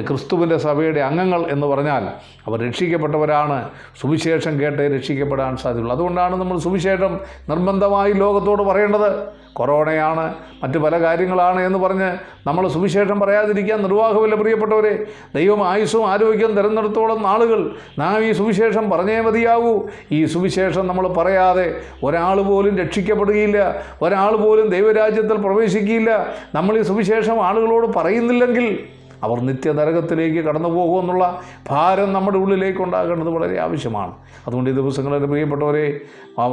[0.00, 2.04] ക്രിസ്തുവിന്റെ സഭയുടെ അംഗങ്ങൾ എന്ന് പറഞ്ഞാൽ
[2.46, 3.68] അവർ രക്ഷിക്കപ്പെട്ടവരാണ്.
[4.00, 5.96] സുവിശേഷം കേട്ടേ രക്ഷിക്കപ്പെടാൻ സാധ്യതയുള്ളൂ.
[5.96, 9.42] അതുകൊണ്ടാണ് നമ്മൾ സുവിശേഷം നിർബന്ധമായി ലോകത്തോട് പറയേണ്ടത്.
[9.52, 15.06] കൊറോണയാണ് മറ്റ് പല കാര്യങ്ങളാണ് എന്ന് പറഞ്ഞ് നമ്മൾ സുവിശേഷം പറയാതിരിക്കാൻ നിർവാഹമില്ല പ്രിയപ്പെട്ടവരെ.
[15.34, 19.80] ദൈവം ആയുസ്സും ആരോഗ്യം തിരഞ്ഞെടുത്തോളം നാളുകൾ നാം ഈ സുവിശേഷം പറഞ്ഞേ മതിയാവൂ.
[20.12, 21.74] ഈ സുവിശേഷം നമ്മൾ പറയാതെ
[22.04, 26.26] ഒരാൾ പോലും രക്ഷിക്കപ്പെടുകയില്ല ഒരാൾ പോലും ദൈവരാജ്യത്തിൽ പ്രവേശിക്കുകയില്ല.
[26.54, 28.78] നമ്മൾ ഈ സുവിശേഷം ആളുകളോട് പറയുന്നില്ലെങ്കിൽ
[29.22, 34.12] അവർ നിത്യനരകത്തിലേക്ക് കടന്നു പോകുമെന്നുള്ള ഭാരം നമ്മുടെ ഉള്ളിലേക്ക് ഉണ്ടാകേണ്ടത് വളരെ ആവശ്യമാണ്.
[34.46, 36.00] അതുകൊണ്ട് ഈ ദിവസങ്ങളിൽ പ്രിയപ്പെട്ടവരെ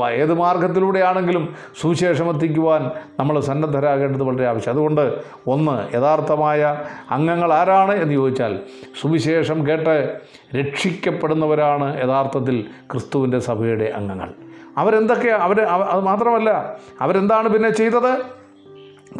[0.10, 6.78] ഏത് മാർഗത്തിലൂടെയാണെങ്കിലും സുവിശേഷം എത്തിക്കുവാൻ നമ്മൾ സന്നദ്ധരാകേണ്ടത് വളരെ ആവശ്യം അതുകൊണ്ട് ഒന്ന് യഥാർത്ഥമായ
[7.12, 8.60] അംഗങ്ങൾ ആരാണ് എന്ന് ചോദിച്ചാൽ
[9.02, 10.18] സുവിശേഷം കേട്ട്
[10.60, 14.30] രക്ഷിക്കപ്പെടുന്നവരാണ് യഥാർത്ഥത്തിൽ ക്രിസ്തുവിന്റെ സഭയുടെ അംഗങ്ങൾ.
[14.78, 18.12] അവരെന്തൊക്കെ അവർ അത് മാത്രമല്ല അവരെന്താണ് പിന്നെ ചെയ്തത്?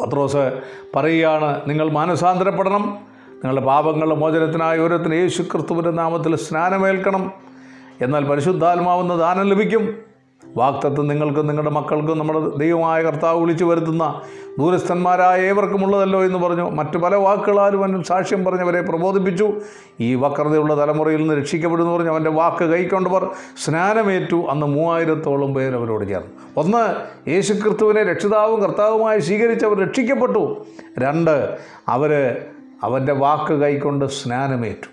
[0.00, 0.60] പത്രോസ്
[0.96, 3.09] പറയുകയാണ് നിങ്ങൾ മാനസാന്തരപ്പെടണം
[3.44, 7.32] നിങ്ങളുടെ പാപങ്ങളുടെ മോചനത്തിനായി ഓരോരുത്തരും യേശു ക്രിസ്തുവിന്റെ നാമത്തിൽ സ്നാനമേൽക്കണം.
[8.00, 9.94] എന്നാൽ പരിശുദ്ധാത്മാവെന്ന് ദാനം ലഭിക്കും.
[10.56, 14.20] വാക്തത്വം നിങ്ങൾക്കും നിങ്ങളുടെ മക്കൾക്കും നമ്മുടെ ദൈവമായ കർത്താവ് വിളിച്ചു വരുത്തുന്ന
[14.58, 16.70] ദൂരസ്ഥന്മാരായ ഏവർക്കുമുള്ളതല്ലോ എന്ന് പറഞ്ഞു.
[16.70, 19.52] മറ്റു പല വാക്കുകളാലും അവൻ സാക്ഷ്യം പറഞ്ഞവരെ പ്രബോധിപ്പിച്ചു.
[20.00, 22.10] ഈ വക്രതയുള്ള തലമുറയിൽ നിന്ന് രക്ഷിക്കപ്പെടുന്നു പറഞ്ഞു.
[22.10, 23.30] അവന്റെ വാക്ക് കൈക്കൊണ്ടവർ
[23.64, 24.36] സ്നാനമേറ്റു.
[24.50, 26.30] അന്ന് മൂവായിരത്തോളം പേർ അവരോട് ചേർന്നു.
[26.56, 26.94] ഒന്ന്
[27.30, 30.66] യേശുക്രിസ്തുവിനെ രക്ഷിതാവും കർത്താവുമായി സ്വീകരിച്ചവർ രക്ഷിക്കപ്പെട്ടു.
[30.98, 32.36] രണ്ട് അവർ
[32.82, 34.88] അവന്റെ വാക്ക് കൈക്കൊണ്ട് സ്നാനമേറ്റു.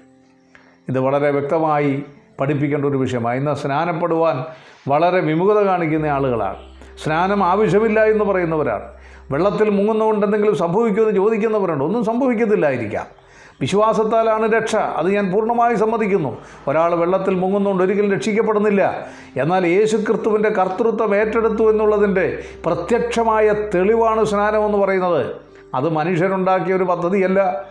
[0.89, 2.03] ഇത് വളരെ വ്യക്തമായി
[2.39, 3.37] പഠിപ്പിക്കേണ്ട ഒരു വിഷയമാണ്.
[3.37, 4.43] ഇന്ന് സ്നാനപ്പെടുവാൻ
[4.87, 6.55] വളരെ വിമുഖത കാണിക്കുന്ന ആളുകളാണ്.
[7.03, 8.83] സ്നാനം ആവശ്യമില്ല എന്ന് പറയുന്നവരാണ്.
[9.31, 11.83] വെള്ളത്തിൽ മുങ്ങുന്നതുകൊണ്ട് എന്തെങ്കിലും സംഭവിക്കുമെന്ന് ചോദിക്കുന്നവരുണ്ട്.
[11.83, 13.05] ഒന്നും സംഭവിക്കത്തില്ലായിരിക്കാം.
[13.61, 14.75] വിശ്വാസത്താലാണ് രക്ഷ.
[14.75, 16.37] അത് ഞാൻ പൂർണമായി സമ്മതിക്കുന്നു.
[16.67, 19.07] ഒരാൾ വെള്ളത്തിൽ മുങ്ങുന്നതുകൊണ്ട് ഒരിക്കലും രക്ഷിക്കപ്പെടുന്നില്ല.
[19.37, 25.35] എന്നാൽ യേശു ക്രിസ്തുവിന്റെ കർത്തൃത്വം ഏറ്റെടുത്തു എന്നുള്ളതിന്റെ പ്രത്യക്ഷമായ തെളിവാണ് സ്നാനമെന്ന് പറയുന്നത്.
[25.75, 27.65] അത് മനുഷ്യരുണ്ടാക്കിയ ഒരു പദ്ധതിയല്ല.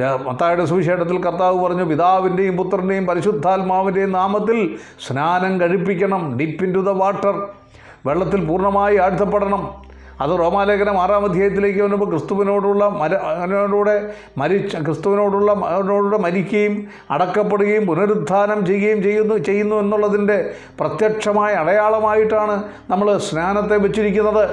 [0.00, 4.76] മത്തായുടെ സുവിശേഷത്തിൽ കർത്താവ് പറഞ്ഞു പിതാവിന്റെയും പുത്രന്റെയും പരിശുദ്ധാത്മാവിന്റെയും നാമത്തിൽ
[5.06, 6.38] സ്നാനം കഴിപ്പിക്കണം.
[6.38, 7.48] Dip in to the water
[8.06, 9.68] വെള്ളത്തിൽ പൂർണമായി ആഴ്ത്തപ്പെടണം.
[10.20, 19.02] അത് റോമാലേഖനം ആറാം അധ്യായത്തിലേക്ക് വന്നപ്പോൾ ക്രിസ്തുവിനോടുള്ള മര അവനോടുകൂടെ മരിച്ച ക്രിസ്തുവിനോടുള്ള അവനോടുകൂടെ മരിക്കുകയും അടക്കപ്പെടുകയും പുനരുത്ഥാനം ചെയ്യുകയും
[19.02, 24.48] ചെയ്യുന്നു ചെയ്യുന്നു എന്നുള്ളതിന്റെ പ്രത്യക്ഷമായ അടയാളമായിട്ടാണ് നമ്മൾ സ്നാനത്തെ വെച്ചിരിക്കുന്നത്.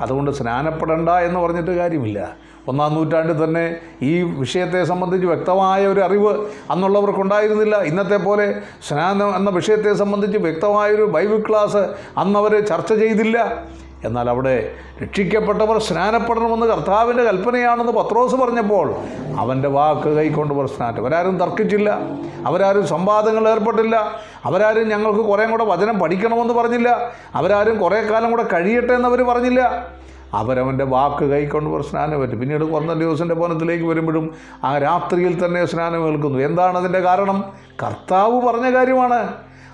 [0.00, 2.36] അതുകൊണ്ട് സ്നാനപ്പെടണ്ട എന്ന് പറഞ്ഞിട്ട് കാര്യമില്ല.
[2.68, 7.82] ഒന്നാം നൂറ്റാണ്ടിൽ തന്നെ ഈ വിഷയത്തെ സംബന്ധിച്ച് വ്യക്തമായ ഒരു അറിവ് അന്നുള്ളവർക്കുണ്ടായിരുന്നില്ല.
[7.82, 8.54] ഇന്നത്തെ പോലെ
[8.88, 11.82] സ്നാനം എന്ന വിഷയത്തെ സംബന്ധിച്ച് വ്യക്തമായൊരു ബൈബിൾ ക്ലാസ്
[12.18, 13.62] അന്നവർ ചർച്ച ചെയ്തില്ല.
[14.04, 14.72] എന്നാൽ അവിടെ
[15.02, 18.94] രക്ഷിക്കപ്പെട്ടവർ സ്നാനപ്പെടണമെന്ന് കർത്താവിന്റെ കൽപ്പനയാണെന്ന് പത്രോസ് പറഞ്ഞപ്പോൾ
[19.38, 21.98] അവന്റെ വാക്ക് കൈക്കൊണ്ട് കൈക്കൊണ്ടവർ സ്നാനം അവരാരും തർക്കിച്ചില്ല.
[22.46, 24.10] അവരാരും സംവാദങ്ങൾ ഏർപ്പെട്ടില്ല.
[24.44, 27.12] അവരാരും ഞങ്ങൾക്ക് കുറേ കൂടെ വചനം പഠിക്കണമെന്ന് പറഞ്ഞില്ല.
[27.34, 29.88] അവരാരും കുറേ കാലം കൂടെ കഴിയട്ടെ എന്നവർ പറഞ്ഞില്ല.
[30.34, 32.40] അവരവന്റെ വാക്ക് കൈക്കൊണ്ടവർ സ്നാനം പറ്റും.
[32.40, 36.38] പിന്നീട് കുറഞ്ഞ ദിവസത്തിന്റെ പോനത്തിലേക്ക് വരുമ്പോഴും ആ രാത്രിയിൽ തന്നെ സ്നാനം ഏൽക്കുന്നു.
[36.38, 37.44] എന്താണ് അതിന്റെ കാരണം?
[37.82, 39.28] കർത്താവ് പറഞ്ഞ കാര്യമാണ്.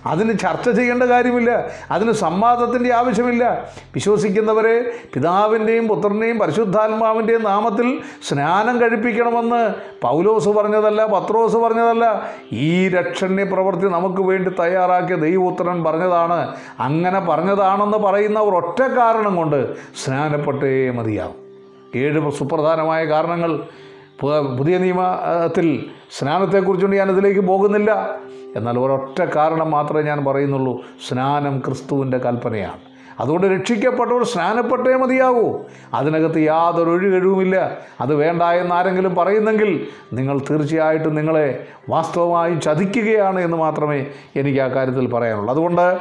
[0.06, 1.68] അതിന് ചർച്ച ചെയ്യേണ്ട കാര്യമില്ല.
[1.90, 3.70] അതിന് സംവാദത്തിന്റെ ആവശ്യമില്ല.
[3.94, 12.30] വിശ്വസിക്കുന്നവരെ പിതാവിന്റെയും പുത്രന്റെയും പരിശുദ്ധാത്മാവിന്റെയും നാമത്തിൽ സ്നാനം കഴിപ്പിക്കണമെന്ന് പൗലോസ് പറഞ്ഞതല്ല പത്രോസ് പറഞ്ഞതല്ല.
[12.52, 16.56] ഈ രക്ഷണ്യ പ്രവൃത്തി നമുക്ക് വേണ്ടി തയ്യാറാക്കിയ ദൈവപുത്രൻ പറഞ്ഞതാണ്.
[16.80, 21.34] അങ്ങനെ പറഞ്ഞതാണെന്ന് പറയുന്ന ഒറ്റ കാരണം കൊണ്ട് സ്നാനപ്പെട്ടേ മതിയാവും.
[21.96, 23.62] ഏഴ് സുപ്രധാനമായ കാരണങ്ങൾ.
[24.58, 25.86] പുതിയ നിയമത്തിൽ
[26.18, 28.16] സ്നാനത്തെക്കുറിച്ചുകൊണ്ട് ഞാൻ ഇതിലേക്ക് പോകുന്നില്ല.
[28.56, 30.82] എന്നാൽ ഒരൊറ്റ കാരണം മാത്രമേ ഞാൻ പറയുന്നുള്ളൂ.
[31.08, 32.90] സ്നാനം ക്രിസ്തുവിന്റെ കൽപ്പനയാണ്.
[33.20, 35.58] അതുകൊണ്ട് രക്ഷിക്കപ്പെട്ടവർ സ്നാനപ്പെട്ടേ മതിയാകൂ.
[35.94, 37.78] അതിനകത്ത് യാതൊരു ഒഴികഴിവുമില്ല.
[38.00, 45.12] അത് വേണ്ട എന്ന് ആരെങ്കിലും പറയുന്നെങ്കിൽ നിങ്ങൾ തീർച്ചയായിട്ടും നിങ്ങളെ വാസ്തവമായും ചതിക്കുകയാണ് എന്ന് മാത്രമേ എനിക്ക് ആ കാര്യത്തിൽ
[45.12, 45.50] പറയാനുള്ളൂ.
[45.50, 45.98] അതുകൊണ്ട്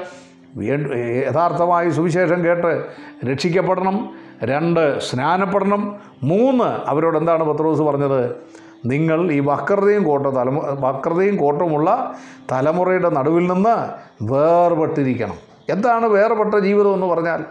[1.28, 2.86] യഥാർത്ഥമായി സുവിശേഷം കേട്ട്
[3.32, 4.10] രക്ഷിക്കപ്പെടണം.
[4.44, 5.96] രണ്ട് സ്നാനപ്പെടണം.
[6.24, 8.36] മൂന്ന് അവരോട് എന്താണ് പത്രോസ് പറഞ്ഞത്?
[8.86, 12.13] നിങ്ങൾ ഈ വക്രതയും കോട്ട തലമു വക്രതയും കോട്ടമുള്ള
[12.52, 13.76] തലമുറയുടെ നടുവിൽ നിന്ന്
[14.24, 15.36] വേർപെട്ടിരിക്കണം.
[15.70, 17.44] എന്താണ് വേർപെട്ട ജീവിതം എന്ന് പറഞ്ഞാൽ?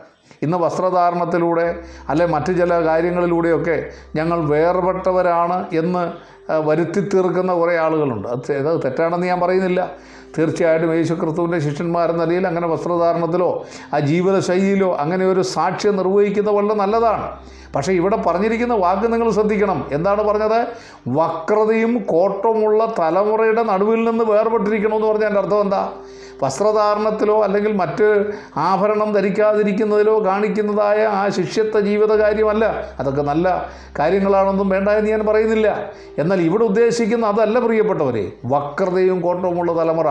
[0.42, 3.86] ഇന്ന് വസ്ത്രധാരണത്തിലൂടെ അല്ലെ മറ്റു ചില കാര്യങ്ങളിലൂടെയൊക്കെ
[4.16, 6.12] ഞങ്ങൾ വേർപെട്ടവരാണ് എന്ന്
[6.52, 8.28] വരുത്തി തീർക്കുന്ന കുറേ ആളുകളുണ്ട്.
[8.28, 9.92] അത് തെറ്റാണെന്ന് ഞാൻ പറയുന്നില്ല.
[10.38, 13.64] തീർച്ചയായിട്ടും യേശു ക്രിസ്തുവിന്റെ ശിഷ്യന്മാരെന്ന നിലയിൽ അങ്ങനെ വസ്ത്രധാരണത്തിലോ
[13.94, 17.36] ആ ജീവിതശൈലിയിലോ അങ്ങനെ ഒരു സാക്ഷ്യം നിർവഹിക്കുന്ന വളരെ നല്ലതാണ്.
[17.74, 19.88] പക്ഷേ ഇവിടെ പറഞ്ഞിരിക്കുന്ന വാക്ക് നിങ്ങൾ ശ്രദ്ധിക്കണം.
[19.92, 20.66] എന്താണ് പറഞ്ഞത്?
[21.08, 25.92] വക്രതയും കോട്ടമുള്ള തലമുറയുടെ നടുവിൽ നിന്ന് വേർപെട്ടിരിക്കണമെന്ന് പറഞ്ഞാൽ എന്റെ അർത്ഥം എന്താ?
[26.42, 32.64] വസ്ത്രധാരണത്തിലോ അല്ലെങ്കിൽ മറ്റ് ആഭരണം ധരിക്കാതിരിക്കുന്നതിലോ കാണിക്കുന്നതായ ആ ശിഷ്യത്വ ജീവിത കാര്യമല്ല.
[32.98, 35.90] അതൊക്കെ നല്ല കാര്യങ്ങളാണെന്നും വേണ്ട എന്ന് ഞാൻ പറയുന്നില്ല.
[36.18, 40.08] എന്നാൽ ഇവിടെ ഉദ്ദേശിക്കുന്ന അതല്ല പ്രിയപ്പെട്ടവരെ വക്രതയും കോട്ടവുമുള്ള തലമുറ.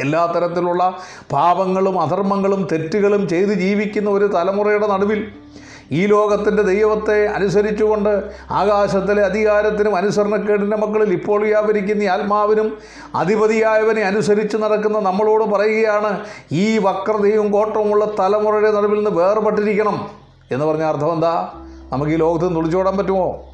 [0.00, 0.82] എല്ലാ തരത്തിലുള്ള
[1.32, 5.32] പാപങ്ങളും അധർമ്മങ്ങളും തെറ്റുകളും ചെയ്ത് ജീവിക്കുന്ന ഒരു തലമുറയുടെ നടുവിൽ
[5.90, 8.08] ഈ ലോകത്തിന്റെ ദൈവത്തെ അനുസരിച്ചുകൊണ്ട്
[8.50, 12.78] ആകാശത്തിലെ അധികാരത്തിനും അനുസരണക്കേടിന്റെ മക്കളിൽ ഇപ്പോൾ വ്യാപരിക്കുന്ന ആത്മാവിനും
[13.14, 16.20] അധിപതിയായവനെ അനുസരിച്ച് നടക്കുന്ന നമ്മളോട് പറയുകയാണ്
[16.52, 20.10] ഈ വക്രതയും കോട്ടവുമുള്ള തലമുറയുടെ നടുവിൽ നിന്ന് വേർപെട്ടിരിക്കണം
[20.52, 21.52] എന്ന് പറഞ്ഞ അർത്ഥം എന്താ?
[21.92, 23.44] നമുക്ക് ഈ ലോകത്ത് നിന്ന് തുളിച്ചോടാൻ പറ്റുമോ?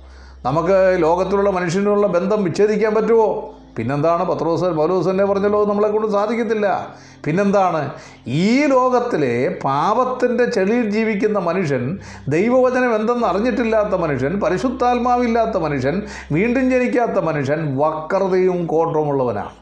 [0.45, 3.53] നമുക്ക് ലോകത്തിലുള്ള മനുഷ്യനുള്ള ബന്ധം വിച്ഛേദിക്കാൻ പറ്റുമോ?
[3.77, 4.25] പിന്നെന്താണ്?
[4.25, 6.97] പത്രോസ് പൗലോസന്നെ പറഞ്ഞല്ലോ നമ്മളെ കൊണ്ട് സാധിക്കത്തില്ല.
[7.25, 7.91] പിന്നെന്താണ്?
[8.27, 17.79] ഈ ലോകത്തിലെ പാപത്തിന്റെ ചെളിയിൽ ജീവിക്കുന്ന മനുഷ്യൻ ദൈവവചനം എന്തെന്ന് അറിഞ്ഞിട്ടില്ലാത്ത മനുഷ്യൻ പരിശുദ്ധാത്മാവില്ലാത്ത മനുഷ്യൻ വീണ്ടും ജനിക്കാത്ത മനുഷ്യൻ
[17.79, 19.55] വക്രതയും കോട്ടവുമുള്ളവനാണ്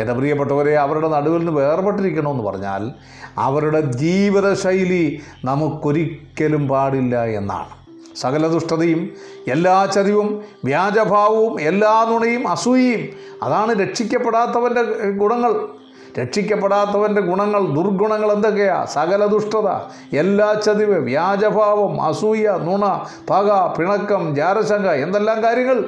[0.00, 2.90] എന്റെ പ്രിയപ്പെട്ടവരെ അവരുടെ നടുവിൽ നിന്ന് വേർപെട്ടിരിക്കണമെന്ന് പറഞ്ഞാൽ
[3.38, 7.75] അവരുടെ ജീവിതശൈലി നമുക്കൊരിക്കലും പാടില്ല എന്നാണ്.
[8.16, 9.10] സകല ദുഷ്ടതയും
[9.48, 13.08] എല്ലാ ചതിവും വ്യാജഭാവവും എല്ലാ നുണയും അസൂയയും.
[13.42, 15.68] അതാണ് രക്ഷിക്കപ്പെടാത്തവന്റെ ഗുണങ്ങൾ.
[16.22, 18.84] രക്ഷിക്കപ്പെടാത്തവന്റെ ഗുണങ്ങൾ ദുർഗുണങ്ങൾ എന്തൊക്കെയാ?
[18.84, 19.68] സകല ദുഷ്ടത
[20.16, 22.84] എല്ലാ ചതിവ് വ്യാജഭാവം അസൂയ നുണ
[23.30, 25.84] പക പിണക്കം ജാരശങ്ക എന്തെല്ലാം കാര്യങ്ങൾ?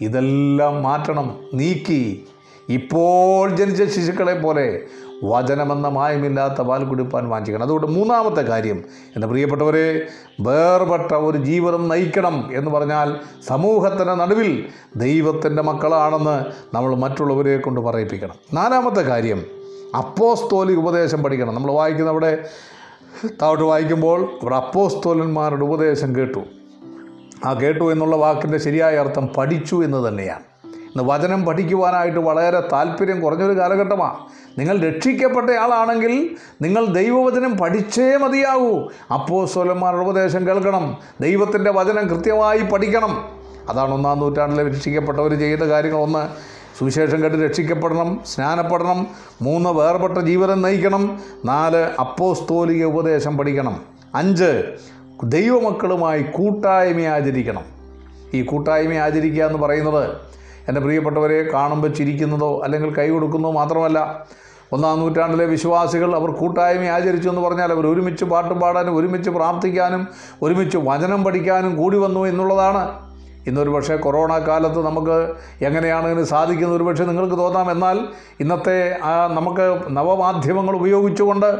[0.00, 2.26] ഇതെല്ലാം മാറ്റണം നീക്കി.
[2.68, 4.82] ഇപ്പോൾ ജനിച്ച ശിശുക്കളെ പോലെ
[5.24, 7.62] വചനമെന്ന മായമില്ലാത്ത പാൽ കുടിപ്പാൻ വാഞ്ചിക്കണം.
[7.62, 10.06] അതുകൊണ്ട് മൂന്നാമത്തെ കാര്യം എന്റെ പ്രിയപ്പെട്ടവരെ
[10.40, 16.44] വേർപെട്ട ഒരു ജീവിതം നയിക്കണം എന്ന് പറഞ്ഞാൽ സമൂഹത്തിന്റെ നടുവിൽ ദൈവത്തിന്റെ മക്കളാണെന്ന്
[16.76, 18.34] നമ്മൾ മറ്റുള്ളവരെ കൊണ്ട് പറയിപ്പിക്കണം.
[18.54, 19.42] നാലാമത്തെ കാര്യം
[19.98, 21.54] അപ്പോസ്തോലി ഉപദേശം പഠിക്കണം.
[21.54, 22.48] നമ്മൾ വായിക്കുന്ന അവിടെ
[23.42, 26.40] താഴോട്ട് വായിക്കുമ്പോൾ ഇവിടെ അപ്പോസ്തോലന്മാരുടെ ഉപദേശം കേട്ടു.
[27.46, 30.42] ആ കേട്ടു എന്നുള്ള വാക്കിന്റെ ശരിയായ അർത്ഥം പഠിച്ചു എന്ന് തന്നെയാണ്.
[30.66, 34.16] ഇന്ന് വചനം പഠിക്കുവാനായിട്ട് വളരെ താല്പര്യം കുറഞ്ഞൊരു കാലഘട്ടമാണ്.
[34.58, 38.88] നിങ്ങൾ രക്ഷിക്കപ്പെട്ടയാളാണെങ്കിൽ നിങ്ങൾ ദൈവവചനം പഠിച്ചേ മതിയാകൂ.
[39.12, 40.96] അപ്പോൾ സ്വലന്മാരുടെ ഉപദേശം കേൾക്കണം.
[41.20, 43.28] ദൈവത്തിന്റെ വചനം കൃത്യമായി പഠിക്കണം.
[43.68, 45.98] അതാണ് ഒന്നാം നൂറ്റാണ്ടിലെ രക്ഷിക്കപ്പെട്ടവർ ചെയ്ത കാര്യങ്ങൾ.
[45.98, 46.28] ഒന്ന്
[46.78, 49.06] സുവിശേഷം കേട്ട് രക്ഷിക്കപ്പെടണം സ്നാനപ്പെടണം
[49.42, 53.80] മൂന്ന് വേർപെട്ട ജീവിതം നയിക്കണം നാല് അപ്പോസ്തോലിക ഉപദേശം പഠിക്കണം.
[54.14, 54.76] അഞ്ച്
[55.24, 57.62] ദൈവമക്കളുമായി കൂട്ടായ്മ ആചരിക്കണം
[58.34, 60.29] ഈ കൂട്ടായ്മ ആചരിക്കുക എന്ന് പറയുന്നത്
[60.70, 64.00] എന്റെ പ്രിയപ്പെട്ടവരെ കാണുമ്പോൾ ചിരിക്കുന്നതോ അല്ലെങ്കിൽ കൈ കൊടുക്കുന്നതോ മാത്രമല്ല
[64.72, 70.02] ഒന്നാം നൂറ്റാണ്ടിലെ വിശ്വാസികൾ അവർ കൂട്ടായ്മ ആചരിച്ചു എന്ന് പറഞ്ഞാൽ അവർ ഒരുമിച്ച് പാട്ട് പാടാനും ഒരുമിച്ച് പ്രാർത്ഥിക്കാനും
[70.42, 72.82] ഒരുമിച്ച് വചനം പഠിക്കാനും കൂടി വന്നു എന്നുള്ളതാണ്.
[73.46, 75.16] ഇന്നൊരു പക്ഷേ കൊറോണ കാലത്ത് നമുക്ക്
[75.64, 76.76] എങ്ങനെയാണ് ഇതിന് സാധിക്കുന്നത്?
[76.76, 77.98] ഒരു പക്ഷേ നിങ്ങൾക്ക് തോന്നാം എന്നാൽ
[78.40, 78.98] ഇന്നത്തെ
[79.36, 81.50] നമുക്ക് നവമാധ്യമങ്ങൾ ഉപയോഗിച്ചുകൊണ്ട്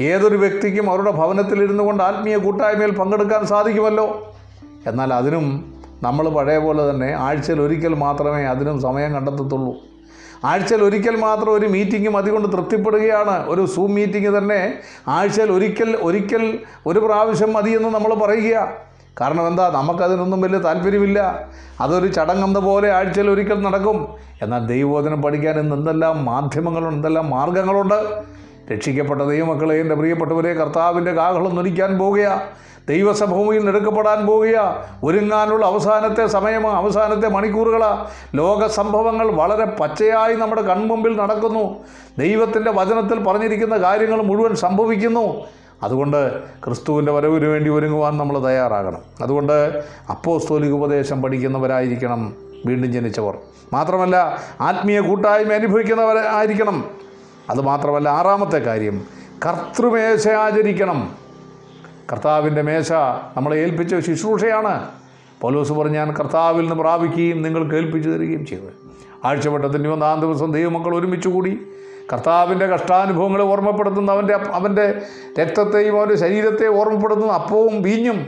[0.00, 4.34] ഏതൊരു വ്യക്തിക്കും അവരുടെ ഭവനത്തിലിരുന്നു കൊണ്ട് ആത്മീയ കൂട്ടായ്മയിൽ പങ്കെടുക്കാൻ സാധിക്കുമല്ലോ.
[4.86, 5.46] എന്നാൽ അതിനും
[6.02, 9.76] നമ്മൾ പഴയ പോലെ തന്നെ ആഴ്ചയിൽ ഒരിക്കൽ മാത്രമേ അതിനും സമയം കണ്ടെത്തത്തുള്ളൂ.
[10.44, 13.48] ആഴ്ചയിൽ ഒരിക്കൽ മാത്രം ഒരു മീറ്റിംഗ് അതുകൊണ്ട് തൃപ്തിപ്പെടുകയാണ്.
[13.48, 14.74] ഒരു സൂം മീറ്റിംഗ് തന്നെ
[15.08, 18.72] ആഴ്ചയിൽ ഒരിക്കൽ ഒരിക്കൽ ഒരു പ്രാവശ്യം മതിയെന്ന് നമ്മൾ പറയുക.
[19.20, 19.70] കാരണം എന്താ?
[19.74, 21.48] നമുക്കതിനൊന്നും വലിയ താല്പര്യമില്ല.
[21.80, 24.08] അതൊരു ചടങ്ങെന്ന പോലെ ആഴ്ചയിൽ ഒരിക്കൽ നടക്കും.
[24.42, 28.22] എന്നാൽ ദൈവബോധനം പഠിക്കാൻ ഇന്ന് എന്തെല്ലാം മാധ്യമങ്ങളുണ്ട് എന്തെല്ലാം മാർഗങ്ങളുണ്ട്
[28.72, 32.42] രക്ഷിക്കപ്പെട്ട ദൈവമക്കളെ എന്റെ പ്രിയപ്പെട്ടവരെ കർത്താവിന്റെ കാഹളം നൊരിക്കാൻ പോകുക.
[32.88, 34.86] ദൈവസഭൂമിയിൽ നെടുക്കപ്പെടാൻ പോകുക.
[35.04, 41.74] ഒരുങ്ങാനുള്ള അവസാനത്തെ സമയമാണ് അവസാനത്തെ മണിക്കൂറുകളാണ് ലോക സംഭവങ്ങൾ വളരെ പച്ചയായി നമ്മുടെ കൺമുമ്പിൽ നടക്കുന്നു.
[42.18, 45.44] ദൈവത്തിന്റെ വചനത്തിൽ പറഞ്ഞിരിക്കുന്ന കാര്യങ്ങൾ മുഴുവൻ സംഭവിക്കുന്നു.
[45.82, 48.98] അതുകൊണ്ട് ക്രിസ്തുവിന്റെ വരവിന് വേണ്ടി ഒരുങ്ങുവാൻ നമ്മൾ തയ്യാറാകണം.
[49.22, 52.34] അതുകൊണ്ട് അപ്പോസ്തോലിക ഉപദേശം പഠിക്കുന്നവരായിരിക്കണം
[52.66, 53.34] വീണ്ടും ജനിച്ചവർ.
[53.72, 57.09] മാത്രമല്ല ആത്മീയ കൂട്ടായ്മ അനുഭവിക്കുന്നവരായിരിക്കണം.
[57.50, 59.02] അതുമാത്രമല്ല ആറാമത്തെ കാര്യം
[59.46, 61.12] കർത്തൃമേശ ആചരിക്കണം.
[62.12, 62.92] കർത്താവിന്റെ മേശ
[63.36, 64.88] നമ്മളെ ഏൽപ്പിച്ച ശുശ്രൂഷയാണ്.
[65.40, 68.62] പൗലോസ് പറഞ്ഞ് ഞാൻ കർത്താവിൽ നിന്ന് പ്രാപിക്കുകയും നിങ്ങൾക്ക് ഏൽപ്പിച്ചു തരികയും ചെയ്തു.
[69.24, 71.60] ആഴ്ചവട്ടത്തിന്റെ ഒന്നാം ദിവസം ദൈവമക്കൾ ഒരുമിച്ച് കൂടി
[72.12, 74.94] കർത്താവിന്റെ കഷ്ടാനുഭവങ്ങളെ ഓർമ്മപ്പെടുത്തുന്ന അവന്റെ അവന്റെ
[75.40, 78.26] രക്തത്തെയും അവന്റെ ശരീരത്തെ ഓർമ്മപ്പെടുത്തുന്ന അപ്പവും വീഞ്ഞും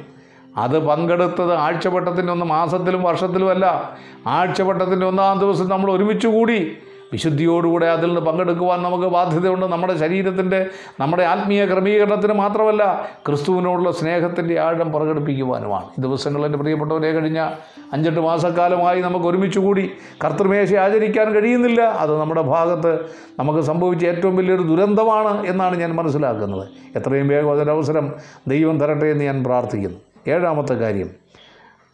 [0.57, 3.93] അത് പങ്കെടുത്തത് ആഴ്ചവട്ടത്തിന്റെ ഒന്ന് മാസത്തിലും വർഷത്തിലുമല്ല.
[4.27, 6.77] ആഴ്ചവട്ടത്തിന്റെ ഒന്നാം ദിവസം നമ്മൾ ഒരുമിച്ച് കൂടി
[7.13, 9.67] വിശുദ്ധിയോടുകൂടെ അതിൽ നിന്ന് പങ്കെടുക്കുവാൻ നമുക്ക് ബാധ്യതയുണ്ട്.
[9.67, 10.67] നമ്മുടെ ശരീരത്തിന്റെ
[11.01, 15.85] നമ്മുടെ ആത്മീയ ക്രമീകരണത്തിന് മാത്രമല്ല ക്രിസ്തുവിനോടുള്ള സ്നേഹത്തിന്റെ ആഴം പ്രകടിപ്പിക്കുവാനുമാണ്.
[15.85, 17.51] ഈ ദിവസങ്ങൾ എന്റെ പ്രിയപ്പെട്ടവരെ കഴിഞ്ഞ
[17.93, 19.91] അഞ്ചെട്ട് മാസക്കാലമായി നമുക്ക് ഒരുമിച്ച് കൂടി
[20.25, 21.81] കർത്തൃമേശ ആചരിക്കാൻ കഴിയുന്നില്ല.
[21.81, 23.07] അത് നമ്മുടെ ഭാഗത്ത്
[23.39, 26.69] നമുക്ക് സംഭവിച്ച ഏറ്റവും വലിയൊരു ദുരന്തമാണ് എന്നാണ് ഞാൻ മനസ്സിലാക്കുന്നത്.
[26.97, 28.13] എത്രയും വേഗം അതിനവസരം
[28.49, 29.99] ദൈവം തരട്ടെ എന്ന് ഞാൻ പ്രാർത്ഥിക്കുന്നു.
[30.29, 31.11] ഏഴാമത്തെ കാര്യം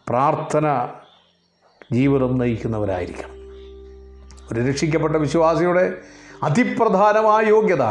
[0.09, 0.89] പ്രാർത്ഥന
[1.93, 3.38] ജീവിതം നയിക്കുന്നവരായിരിക്കണം.
[4.53, 5.97] ഒരു രക്ഷിക്കപ്പെട്ട വിശ്വാസിയുടെ
[6.43, 7.85] അതിപ്രധാനമായ യോഗ്യത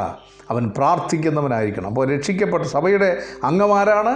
[0.50, 1.88] അവൻ പ്രാർത്ഥിക്കുന്നവനായിരിക്കണം.
[1.88, 4.14] അപ്പോൾ രക്ഷിക്കപ്പെട്ട സഭയുടെ അംഗമാരാണ്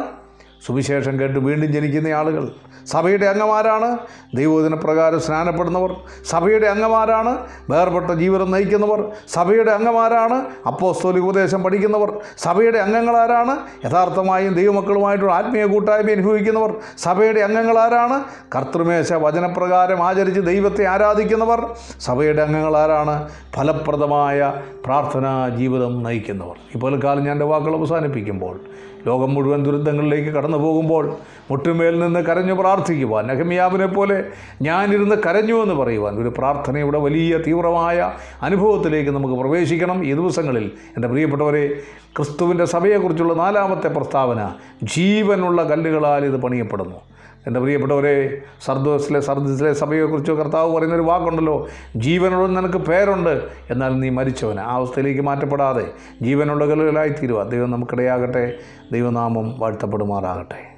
[0.66, 2.52] സുവിശേഷം കേട്ട് വീണ്ടും ജനിക്കുന്ന ആളുകൾ.
[2.88, 3.98] സഭയുടെ അംഗമാരാണ്.
[4.36, 5.96] ദൈവദിന പ്രകാരം സ്നാനപ്പെടുന്നവർ.
[6.30, 7.38] സഭയുടെ അംഗമാരാണ്.
[7.70, 9.12] വേർപെട്ട ജീവിതം നയിക്കുന്നവർ.
[9.30, 10.46] സഭയുടെ അംഗമാരാണ്.
[10.68, 12.14] അപ്പോസ്തോലിക ഉപദേശം പഠിക്കുന്നവർ.
[12.38, 13.58] സഭയുടെ അംഗങ്ങളാരാണ്.
[13.86, 16.74] യഥാർത്ഥമായും ദൈവമക്കളുമായിട്ടുള്ള ആത്മീയ കൂട്ടായ്മ അനുഭവിക്കുന്നവർ.
[16.98, 18.24] സഭയുടെ അംഗങ്ങളാരാണ്.
[18.56, 21.66] കർത്തൃമേശ വചനപ്രകാരം ആചരിച്ച് ദൈവത്തെ ആരാധിക്കുന്നവർ.
[22.02, 23.30] സഭയുടെ അംഗങ്ങളാരാണ്.
[23.56, 24.54] ഫലപ്രദമായ
[24.86, 26.56] പ്രാർത്ഥനാ ജീവിതം നയിക്കുന്നവർ.
[26.76, 28.60] ഇപ്പോൾ കാലം ഞാൻ വാക്കുകൾ അവസാനിപ്പിക്കുമ്പോൾ
[29.08, 31.16] ലോകം മുഴുവൻ ദുരന്തങ്ങളിലേക്ക് കടന്നു പോകുമ്പോൾ
[31.52, 33.28] മുട്ടുമേൽ നിന്ന് കരഞ്ഞു പ്രാർത്ഥിക്കുവാൻ.
[33.28, 34.24] നഹമ്യാവിനെ പോലെ
[34.62, 38.12] ഞാനിരുന്ന് കരഞ്ഞു എന്ന് പറയുവാൻ ഒരു പ്രാർത്ഥനയുടെ വലിയ തീവ്രമായ
[38.42, 40.72] അനുഭവത്തിലേക്ക് നമുക്ക് പ്രവേശിക്കണം ഈ ദിവസങ്ങളിൽ.
[40.96, 41.80] എന്റെ പ്രിയപ്പെട്ടവരെ
[42.18, 44.52] ക്രിസ്തുവിന്റെ സഭയെക്കുറിച്ചുള്ള നാലാമത്തെ പ്രസ്താവന
[44.84, 47.11] ജീവനുള്ള കല്ലുകളാൽ ഇത് പണിയപ്പെടുന്നു.
[47.48, 54.74] എന്റെ പ്രിയപ്പെട്ടവരെ സർദോസിലെ സർദസിലെ സഭയെക്കുറിച്ചോ കർത്താവ് പറയുന്നൊരു വാക്കുണ്ടല്ലോ ജീവനുള്ള നിനക്ക് പേരുണ്ട് എന്നാൽ നീ മരിച്ചവന് ആ
[54.74, 55.86] അവസ്ഥയിലേക്ക് മാറ്റപ്പെടാതെ
[56.22, 58.54] ജീവനുള്ള കല്ലുകളായി തീരുക ദൈവം നമുക്കിടയാകട്ടെ.
[58.92, 60.71] ദൈവനാമം വാഴ്ത്തപ്പെടുമാറാകട്ടെ.